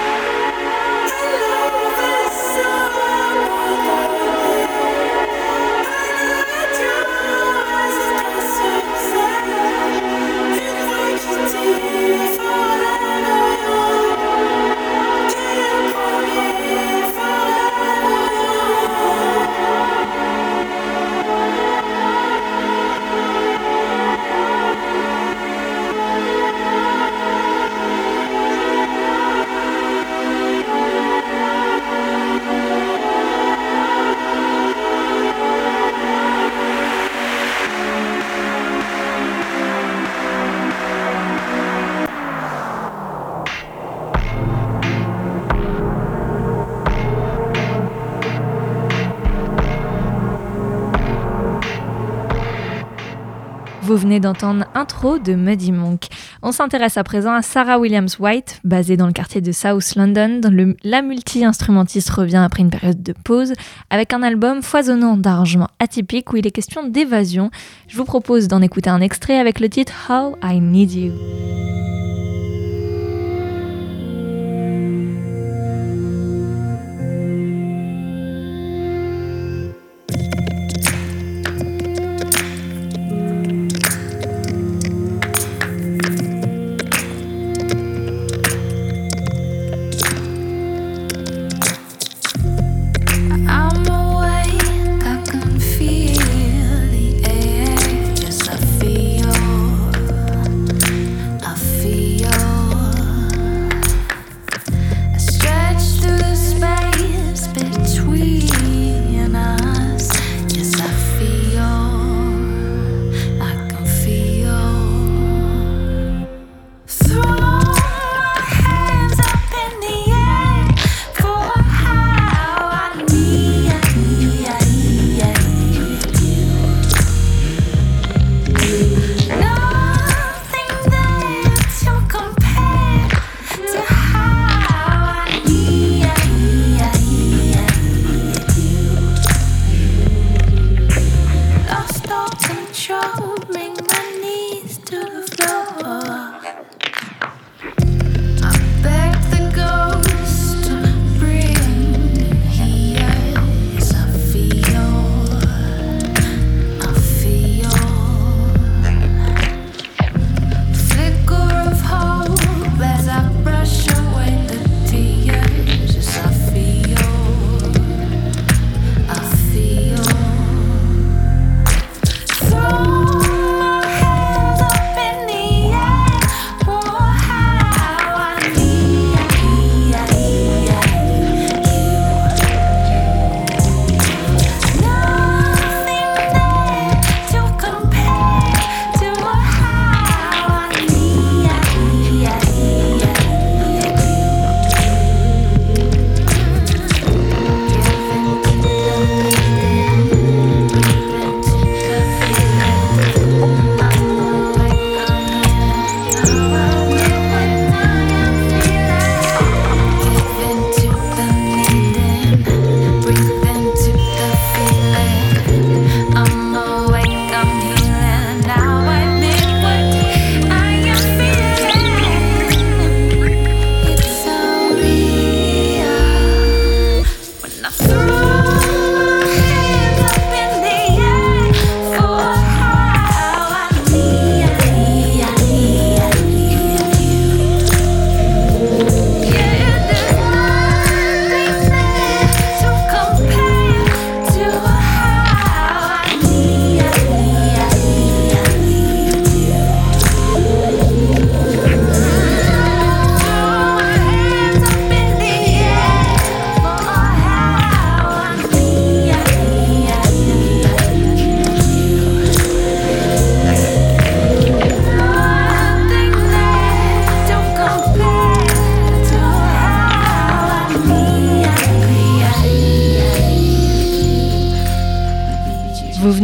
[53.97, 56.05] Vous venez d'entendre Intro de Muddy Monk.
[56.43, 60.39] On s'intéresse à présent à Sarah Williams White, basée dans le quartier de South London.
[60.83, 63.53] La multi-instrumentiste revient après une période de pause
[63.89, 67.49] avec un album foisonnant d'arrangements atypiques où il est question d'évasion.
[67.87, 71.96] Je vous propose d'en écouter un extrait avec le titre How I Need You.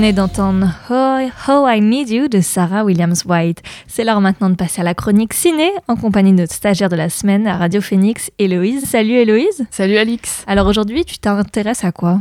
[0.03, 3.61] Venez d'entendre How, I Need You de Sarah Williams White.
[3.87, 6.97] C'est l'heure maintenant de passer à la chronique ciné en compagnie de notre stagiaire de
[6.97, 8.83] la semaine à Radio Phoenix, Héloïse.
[8.83, 9.65] Salut Héloïse.
[9.71, 10.43] Salut Alix.
[10.45, 12.19] Alors aujourd'hui, tu t'intéresses à quoi?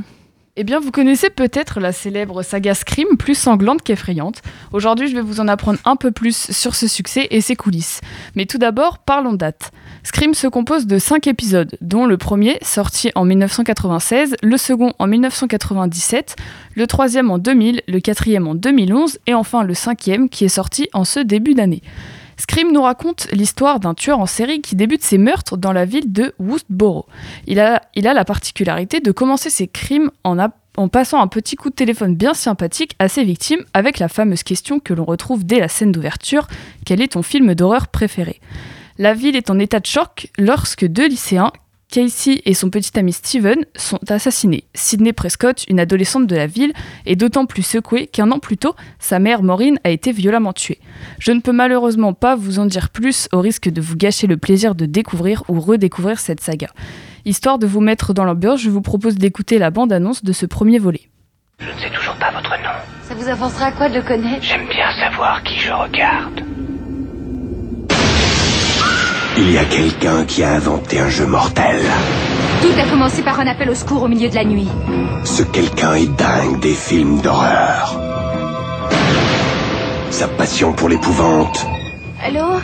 [0.54, 4.42] Eh bien, vous connaissez peut-être la célèbre saga Scream, plus sanglante qu'effrayante.
[4.72, 8.00] Aujourd'hui, je vais vous en apprendre un peu plus sur ce succès et ses coulisses.
[8.36, 9.72] Mais tout d'abord, parlons date.
[10.04, 15.06] Scream se compose de 5 épisodes, dont le premier, sorti en 1996, le second en
[15.06, 16.34] 1997,
[16.74, 20.88] le troisième en 2000, le quatrième en 2011 et enfin le cinquième qui est sorti
[20.92, 21.82] en ce début d'année.
[22.36, 26.12] Scream nous raconte l'histoire d'un tueur en série qui débute ses meurtres dans la ville
[26.12, 27.06] de Woodsboro.
[27.46, 32.16] Il a, la particularité de commencer ses crimes en passant un petit coup de téléphone
[32.16, 35.92] bien sympathique à ses victimes avec la fameuse question que l'on retrouve dès la scène
[35.92, 36.48] d'ouverture
[36.84, 38.40] Quel est ton film d'horreur préféré?
[38.98, 41.52] La ville est en état de choc lorsque deux lycéens,
[41.92, 44.64] Casey et son petit ami Steven sont assassinés.
[44.74, 46.72] Sidney Prescott, une adolescente de la ville,
[47.04, 50.78] est d'autant plus secouée qu'un an plus tôt, sa mère Maureen a été violemment tuée.
[51.18, 54.38] Je ne peux malheureusement pas vous en dire plus au risque de vous gâcher le
[54.38, 56.68] plaisir de découvrir ou redécouvrir cette saga.
[57.26, 60.78] Histoire de vous mettre dans l'ambiance, je vous propose d'écouter la bande-annonce de ce premier
[60.78, 61.02] volet.
[61.60, 62.70] Je ne sais toujours pas votre nom.
[63.02, 64.42] Ça vous avancera à quoi de le connaître?
[64.42, 66.40] J'aime bien savoir qui je regarde.
[69.38, 71.80] Il y a quelqu'un qui a inventé un jeu mortel.
[72.60, 74.68] Tout a commencé par un appel au secours au milieu de la nuit.
[75.24, 77.98] Ce quelqu'un est dingue des films d'horreur.
[80.10, 81.66] Sa passion pour l'épouvante.
[82.22, 82.60] Allô?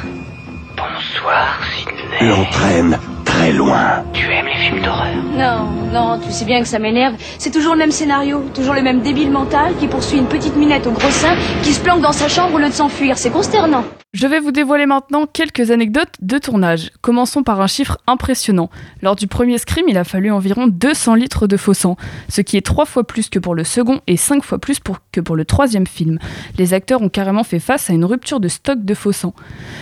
[0.77, 2.31] Bonsoir, Sidney.
[2.31, 2.99] L'entraîne
[3.29, 4.03] très loin.
[4.13, 5.15] Tu aimes les films d'horreur?
[5.37, 7.15] Non, non, tu sais bien que ça m'énerve.
[7.39, 10.87] C'est toujours le même scénario, toujours le même débile mental qui poursuit une petite minette
[10.87, 13.19] au gros sein qui se planque dans sa chambre au lieu de s'enfuir.
[13.19, 13.85] C'est consternant.
[14.15, 16.91] Je vais vous dévoiler maintenant quelques anecdotes de tournage.
[17.03, 18.71] Commençons par un chiffre impressionnant.
[19.03, 21.99] Lors du premier scream, il a fallu environ 200 litres de faux sang,
[22.31, 24.79] ce qui est trois fois plus que pour le second et cinq fois plus
[25.13, 26.19] que pour le troisième film.
[26.57, 29.35] Les acteurs ont carrément fait face à une rupture de stock de faux sang.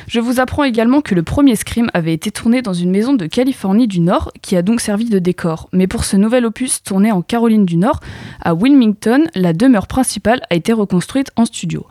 [0.09, 3.27] Je vous apprends également que le premier scream avait été tourné dans une maison de
[3.37, 5.69] Californie du Nord, qui a donc servi de décor.
[5.75, 8.01] Mais pour ce nouvel opus tourné en Caroline du Nord,
[8.41, 11.87] à Wilmington, la demeure principale a été reconstruite en studio.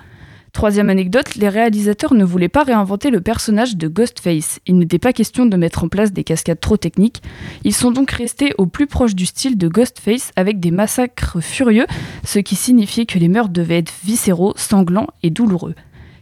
[0.53, 4.59] Troisième anecdote, les réalisateurs ne voulaient pas réinventer le personnage de Ghostface.
[4.65, 7.21] Il n'était pas question de mettre en place des cascades trop techniques.
[7.63, 11.85] Ils sont donc restés au plus proche du style de Ghostface avec des massacres furieux,
[12.23, 15.75] ce qui signifiait que les meurtres devaient être viscéraux, sanglants et douloureux.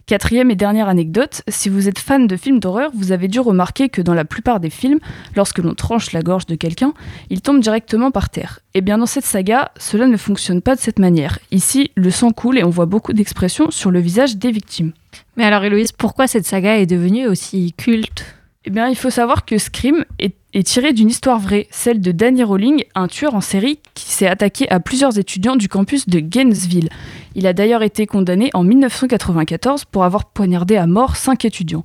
[0.05, 3.87] Quatrième et dernière anecdote, si vous êtes fan de films d'horreur, vous avez dû remarquer
[3.87, 4.99] que dans la plupart des films,
[5.33, 6.93] lorsque l'on tranche la gorge de quelqu'un,
[7.29, 8.59] il tombe directement par terre.
[8.73, 11.39] Et eh bien dans cette saga, cela ne fonctionne pas de cette manière.
[11.51, 14.91] Ici, le sang coule et on voit beaucoup d'expressions sur le visage des victimes.
[15.37, 18.25] Mais alors Héloïse, pourquoi cette saga est devenue aussi culte?
[18.65, 20.33] Eh bien, il faut savoir que Scream est,
[20.63, 24.69] tiré d'une histoire vraie, celle de Danny Rowling, un tueur en série qui s'est attaqué
[24.69, 26.87] à plusieurs étudiants du campus de Gainesville.
[27.35, 31.83] Il a d'ailleurs été condamné en 1994 pour avoir poignardé à mort cinq étudiants.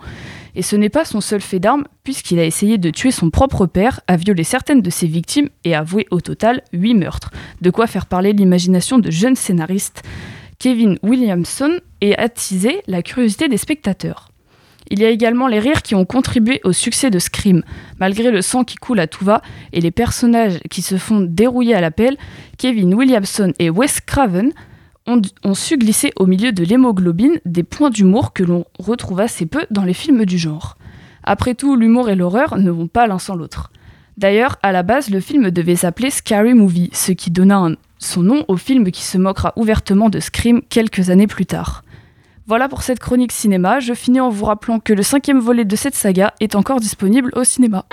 [0.55, 3.67] Et ce n'est pas son seul fait d'arme, puisqu'il a essayé de tuer son propre
[3.67, 7.33] père, a violé certaines de ses victimes et a avoué au total huit meurtres.
[7.61, 10.03] De quoi faire parler l'imagination de jeunes scénaristes.
[10.61, 14.28] Kevin Williamson et attisé la curiosité des spectateurs.
[14.91, 17.63] Il y a également les rires qui ont contribué au succès de Scream.
[17.99, 21.75] Malgré le sang qui coule à tout va et les personnages qui se font dérouiller
[21.75, 22.17] à l'appel,
[22.57, 24.53] Kevin Williamson et Wes Craven
[25.07, 29.47] ont, ont su glisser au milieu de l'hémoglobine des points d'humour que l'on retrouve assez
[29.47, 30.79] peu dans les films du genre.
[31.23, 33.71] Après tout, l'humour et l'horreur ne vont pas l'un sans l'autre.
[34.17, 37.69] D'ailleurs, à la base, le film devait s'appeler Scary Movie, ce qui donna
[37.99, 41.85] son nom au film qui se moquera ouvertement de Scream quelques années plus tard.
[42.49, 43.79] Voilà pour cette chronique cinéma.
[43.79, 47.31] Je finis en vous rappelant que le cinquième volet de cette saga est encore disponible
[47.37, 47.85] au cinéma.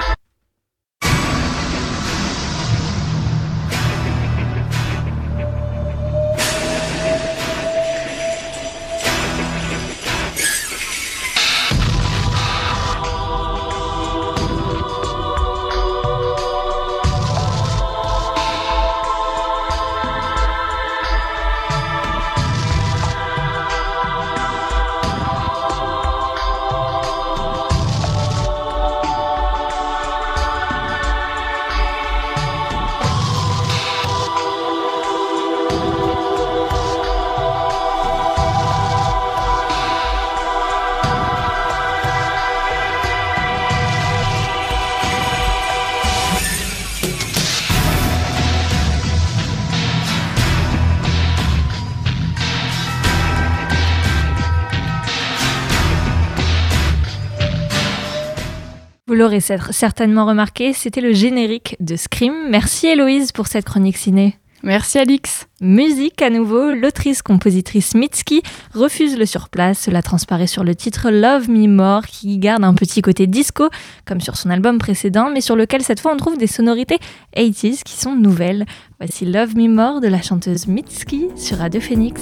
[59.25, 62.33] L'aurez certainement remarqué, c'était le générique de Scream.
[62.51, 64.37] Merci Héloïse pour cette chronique ciné.
[64.61, 65.47] Merci Alix.
[65.61, 68.43] Musique à nouveau, l'autrice-compositrice Mitski
[68.75, 69.79] refuse le surplace.
[69.79, 73.69] Cela transparaît sur le titre Love Me More qui garde un petit côté disco
[74.05, 76.99] comme sur son album précédent mais sur lequel cette fois on trouve des sonorités
[77.35, 78.65] 80s qui sont nouvelles.
[78.99, 82.21] Voici Love Me More de la chanteuse Mitski sur Radio Phoenix.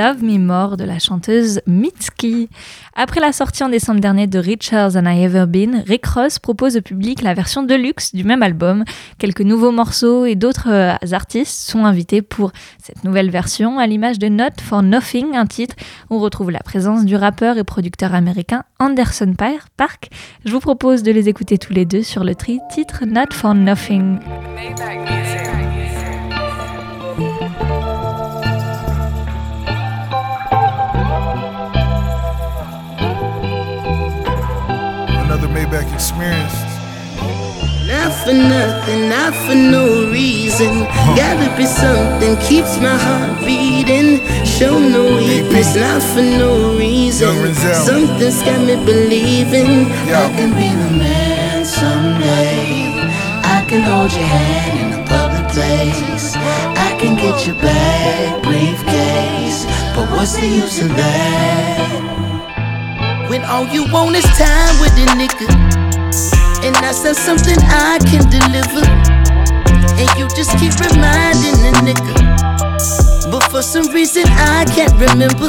[0.00, 2.48] Love Me More de la chanteuse Mitski.
[2.94, 6.78] Après la sortie en décembre dernier de Richer Than I Ever Been, Rick Ross propose
[6.78, 8.84] au public la version deluxe du même album.
[9.18, 12.50] Quelques nouveaux morceaux et d'autres euh, artistes sont invités pour
[12.82, 15.74] cette nouvelle version, à l'image de Not for Nothing, un titre
[16.08, 20.08] où on retrouve la présence du rappeur et producteur américain Anderson Park.
[20.46, 23.54] Je vous propose de les écouter tous les deux sur le tri titre Not for
[23.54, 24.18] Nothing.
[36.00, 36.56] Experience.
[37.86, 40.72] Not for nothing, not for no reason.
[41.20, 44.24] Gotta be something keeps my heart beating.
[44.46, 47.54] Show no weakness, not for no reason.
[47.84, 49.92] Something's got me believing
[50.24, 52.96] I can be the man someday.
[53.56, 56.32] I can hold your hand in a public place.
[56.88, 59.66] I can get your bag, briefcase.
[59.94, 62.00] But what's the use of that?
[63.28, 65.69] When all you want is time with a nigga.
[66.62, 68.84] And I not something I can deliver.
[69.98, 73.30] And you just keep reminding the nigga.
[73.30, 75.48] But for some reason I can't remember.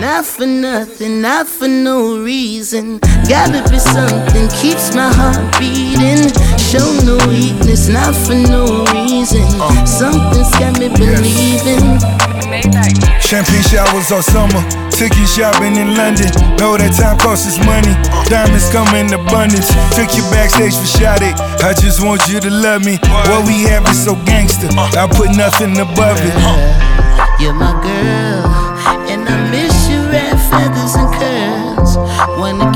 [0.00, 2.98] Not for nothing, not for no reason.
[3.28, 6.32] Gotta be something keeps my heart beating.
[6.58, 9.44] Show no weakness, not for no reason.
[9.60, 9.84] Uh.
[9.84, 12.31] Something's got me believing.
[12.52, 16.28] Champagne showers all summer, ticket shopping in London.
[16.60, 17.96] Know that time costs us money.
[18.28, 19.72] Diamonds come in abundance.
[19.96, 21.32] Took you backstage for Sade.
[21.64, 23.00] I just want you to love me.
[23.24, 24.68] What we have is so gangster.
[24.76, 26.36] I put nothing above it.
[27.40, 28.44] You're my girl,
[29.08, 31.96] and I miss your red feathers and curls.
[32.36, 32.68] Wanna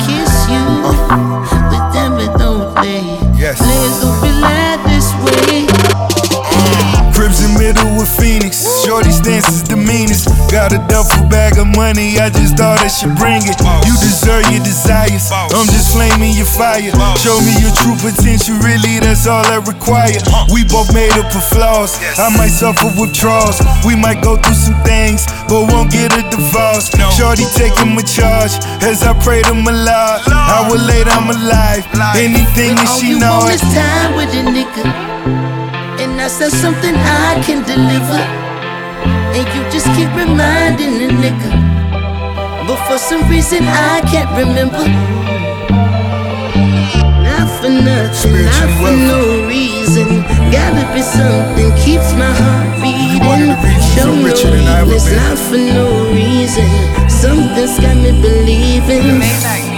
[9.36, 10.28] Shorty's dance is the meanest.
[10.50, 13.58] Got a duffel bag of money, I just thought I should bring it.
[13.84, 15.28] You deserve your desires.
[15.32, 16.92] I'm just flaming your fire.
[17.20, 20.16] Show me your true potential, really, that's all I require.
[20.52, 21.98] We both made up of flaws.
[22.18, 23.60] I might suffer withdrawals.
[23.84, 26.88] We might go through some things, but won't get a divorce.
[27.16, 30.20] Shorty taking my charge as I pray to my Lord.
[30.32, 31.84] I will lay down my life.
[32.16, 33.52] Anything that she you knows.
[33.52, 34.84] is time with a nigga.
[36.00, 38.45] And I said something I can deliver.
[39.76, 42.66] And you just keep reminding the nigga.
[42.66, 44.84] But for some reason I can't remember.
[47.22, 50.22] Not for nothing, not for no reason.
[50.50, 53.52] Gotta be something keeps my heart beating.
[53.92, 56.64] Show no weakness, not for no reason.
[57.10, 59.75] Something's got me believing.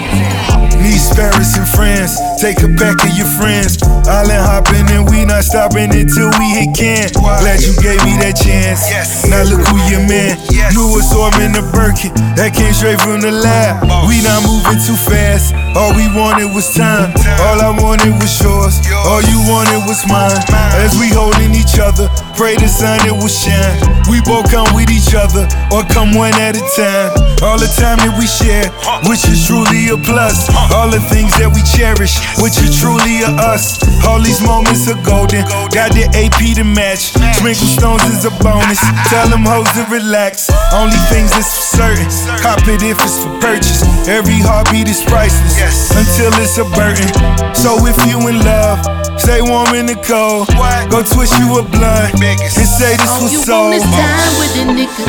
[0.99, 2.19] Need Paris and France.
[2.43, 3.79] Take a pack of your friends.
[4.11, 7.07] Island hopping and we not stopping until we hit can.
[7.15, 8.83] Glad you gave me that chance.
[9.31, 10.35] Now look who your man.
[10.75, 13.87] New assortment of Birkin that came straight from the lab.
[14.11, 15.55] We not moving too fast.
[15.79, 17.15] All we wanted was time.
[17.47, 18.83] All I wanted was yours.
[19.07, 20.35] All you wanted was mine.
[20.83, 23.75] As we holding each other, pray the sun it will shine.
[24.07, 27.11] We both come with each other or come one at a time.
[27.43, 28.71] All the time that we share,
[29.11, 30.47] which is truly a plus.
[30.71, 33.83] All the things that we cherish, which are truly a us.
[34.07, 35.43] All these moments are golden.
[35.75, 37.11] Got the AP to match.
[37.35, 38.79] Sprinkle stones is a bonus.
[39.11, 40.47] Tell them hoes to relax.
[40.71, 42.07] Only things that's for certain.
[42.39, 43.83] Cop it if it's for purchase.
[44.07, 45.59] Every heartbeat is priceless
[45.91, 47.11] until it's a burden.
[47.59, 48.79] So if you in love,
[49.19, 50.47] stay warm in the cold.
[50.87, 53.53] Go twist you a blunt and say this All was you so.
[53.63, 55.07] want is time with a nigga.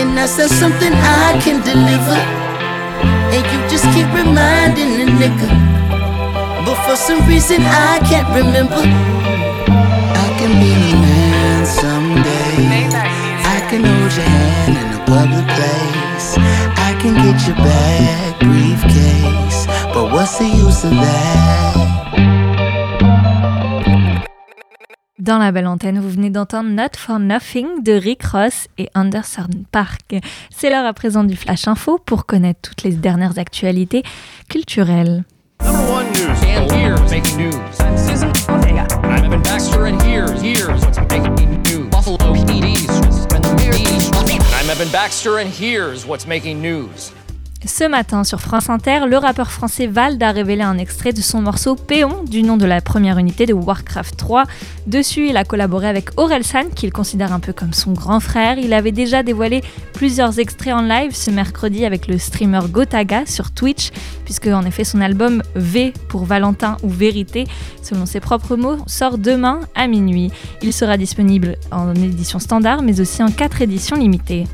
[0.00, 2.18] And that's not something I can deliver.
[3.32, 5.48] And you just keep reminding the nigga.
[6.66, 8.82] But for some reason I can't remember.
[8.84, 12.88] I can be the man someday.
[13.56, 16.28] I can hold your hand in a public place.
[16.88, 19.66] I can get your bag, briefcase.
[19.94, 21.93] But what's the use of that?
[25.24, 29.48] Dans la belle antenne, vous venez d'entendre Not for Nothing de Rick Ross et Anderson
[29.72, 30.16] Park.
[30.50, 34.02] C'est l'heure à présent du Flash Info pour connaître toutes les dernières actualités
[34.50, 35.24] culturelles.
[35.62, 36.28] Number one news.
[36.44, 37.54] And here's making news.
[37.80, 38.86] I'm Susan Ortega.
[39.02, 40.42] I'm Evan Baxter, and here's
[45.48, 47.12] here's what's making news.
[47.66, 51.40] Ce matin sur France Inter, le rappeur français Vald a révélé un extrait de son
[51.40, 54.44] morceau Péon, du nom de la première unité de Warcraft 3.
[54.86, 58.58] Dessus, il a collaboré avec Orelsan, qu'il considère un peu comme son grand frère.
[58.58, 59.62] Il avait déjà dévoilé
[59.94, 63.92] plusieurs extraits en live ce mercredi avec le streamer Gotaga sur Twitch,
[64.26, 67.46] puisque en effet son album V pour Valentin ou Vérité,
[67.80, 70.30] selon ses propres mots, sort demain à minuit.
[70.60, 74.44] Il sera disponible en édition standard, mais aussi en 4 éditions limitées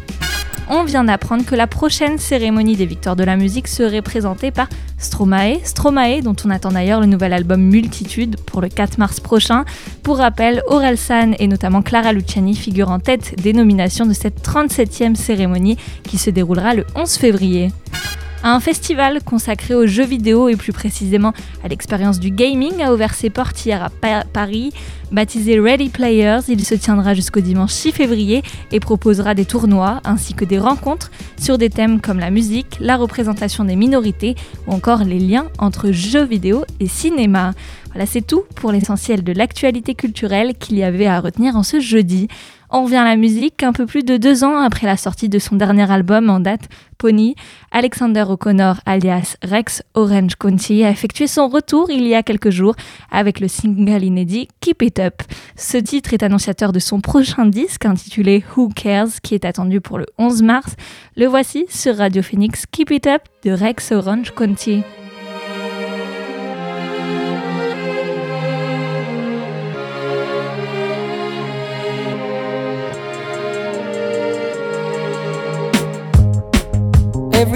[0.71, 5.59] on vient d'apprendre que la prochaine cérémonie des De la musique serait présentée par Stromae.
[5.65, 9.65] Stromae, dont on attend d'ailleurs le nouvel album Multitude pour le 4 mars prochain.
[10.03, 15.15] Pour rappel, Orelsan et notamment Clara Luciani figurent en tête des nominations de cette 37e
[15.15, 17.71] cérémonie qui se déroulera le 11 février.
[18.43, 23.13] Un festival consacré aux jeux vidéo et plus précisément à l'expérience du gaming a ouvert
[23.13, 24.73] ses portes hier à Pa- Paris.
[25.13, 30.33] Baptisé Ready Players, il se tiendra jusqu'au dimanche 6 février et proposera des tournois ainsi
[30.33, 34.37] que des rencontres sur des thèmes comme la musique, la représentation des minorités
[34.67, 37.53] ou encore les liens entre jeux vidéo et cinéma.
[37.93, 41.79] Voilà, c'est tout pour l'essentiel de l'actualité culturelle qu'il y avait à retenir en ce
[41.81, 42.29] jeudi.
[42.73, 43.63] On revient à la musique.
[43.63, 46.69] Un peu plus de deux ans après la sortie de son dernier album en date,
[46.99, 47.35] Pony,
[47.73, 52.77] Alexander O'Connor, alias Rex Orange County, a effectué son retour il y a quelques jours
[53.11, 55.23] avec le single inédit Keep It Up.
[55.57, 59.99] Ce titre est annonciateur de son prochain disque intitulé Who Cares, qui est attendu pour
[59.99, 60.77] le 11 mars.
[61.17, 64.85] Le voici sur Radio Phoenix Keep It Up de Rex Orange County.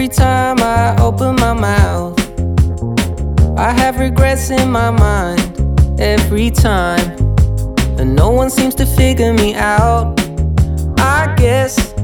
[0.05, 2.18] Every time I open my mouth,
[3.59, 7.16] I have regrets in my mind every time.
[7.98, 10.20] And no one seems to figure me out.
[10.98, 11.94] I guess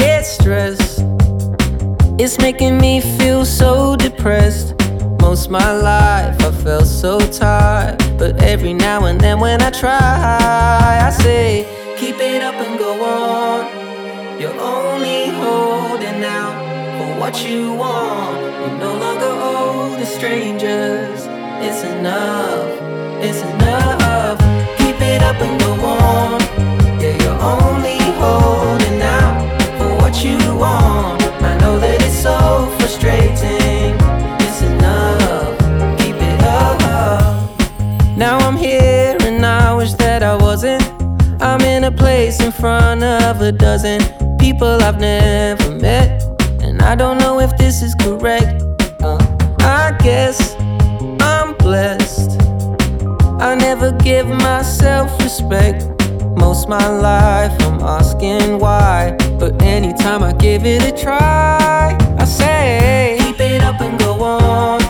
[0.00, 0.98] it's stress.
[2.18, 4.74] It's making me feel so depressed.
[5.20, 7.96] Most my life I felt so tired.
[8.18, 11.64] But every now and then when I try, I say,
[11.96, 13.86] keep it up and go on.
[17.26, 18.36] What you want.
[18.62, 21.26] You no longer owe the strangers.
[21.66, 22.70] It's enough
[23.20, 24.38] it's enough.
[24.78, 26.40] Keep it up and go on.
[27.00, 29.36] Yeah, you're only holding out
[29.76, 31.20] for what you want.
[31.42, 33.96] I know that it's so frustrating.
[34.46, 35.58] It's enough.
[35.98, 36.78] Keep it up.
[38.16, 40.84] Now I'm here and I wish that I wasn't.
[41.42, 44.00] I'm in a place in front of a dozen
[44.38, 46.25] people I've never met.
[46.86, 48.62] I don't know if this is correct.
[49.02, 49.18] Uh,
[49.58, 50.54] I guess
[51.20, 52.40] I'm blessed.
[53.40, 55.84] I never give myself respect.
[56.38, 59.16] Most my life I'm asking why.
[59.40, 64.80] But anytime I give it a try, I say, keep it up and go on.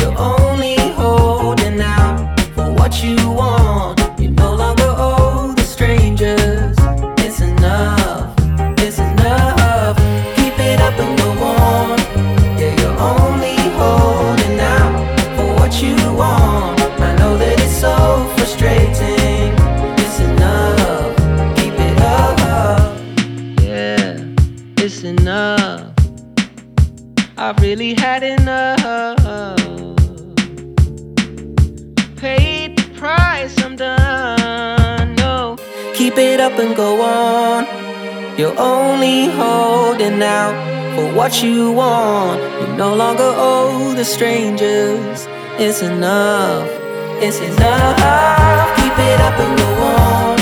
[0.00, 3.63] You're only holding out for what you want.
[41.14, 42.40] What you want.
[42.60, 45.26] You no longer owe the strangers.
[45.58, 46.68] It's enough.
[47.22, 48.76] It's enough.
[48.76, 50.38] Keep it up and go on.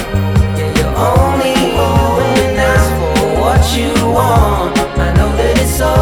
[0.57, 4.79] Yeah, you're only holding out for what you want.
[4.99, 5.93] I know that it's so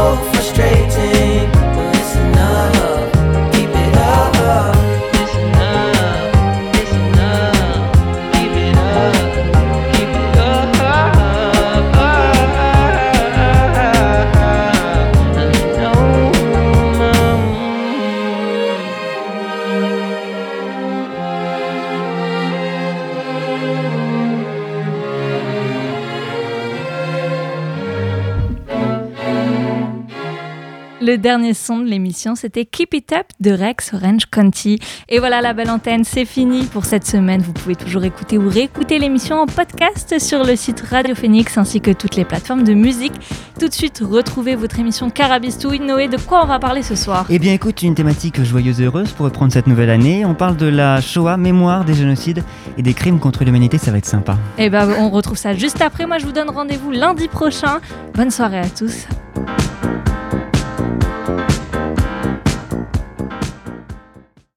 [31.11, 34.79] Le dernier son de l'émission, c'était Keep It Up de Rex Orange County.
[35.09, 37.43] Et voilà, la belle antenne, c'est fini pour cette semaine.
[37.43, 41.81] Vous pouvez toujours écouter ou réécouter l'émission en podcast sur le site Radio Phoenix ainsi
[41.81, 43.15] que toutes les plateformes de musique.
[43.59, 45.81] Tout de suite, retrouvez votre émission Carabistouille.
[45.81, 47.27] Noé, de quoi on va parler ce soir?
[47.29, 50.25] Eh bien, écoute, une thématique joyeuse et heureuse pour reprendre cette nouvelle année.
[50.25, 52.45] On parle de la Shoah, mémoire des génocides
[52.79, 53.79] et des crimes contre l'humanité.
[53.79, 54.39] Ça va être sympa.
[54.59, 56.07] Eh ben, on retrouve ça juste après.
[56.07, 57.81] Moi, je vous donne rendez-vous lundi prochain.
[58.15, 59.09] Bonne soirée à tous.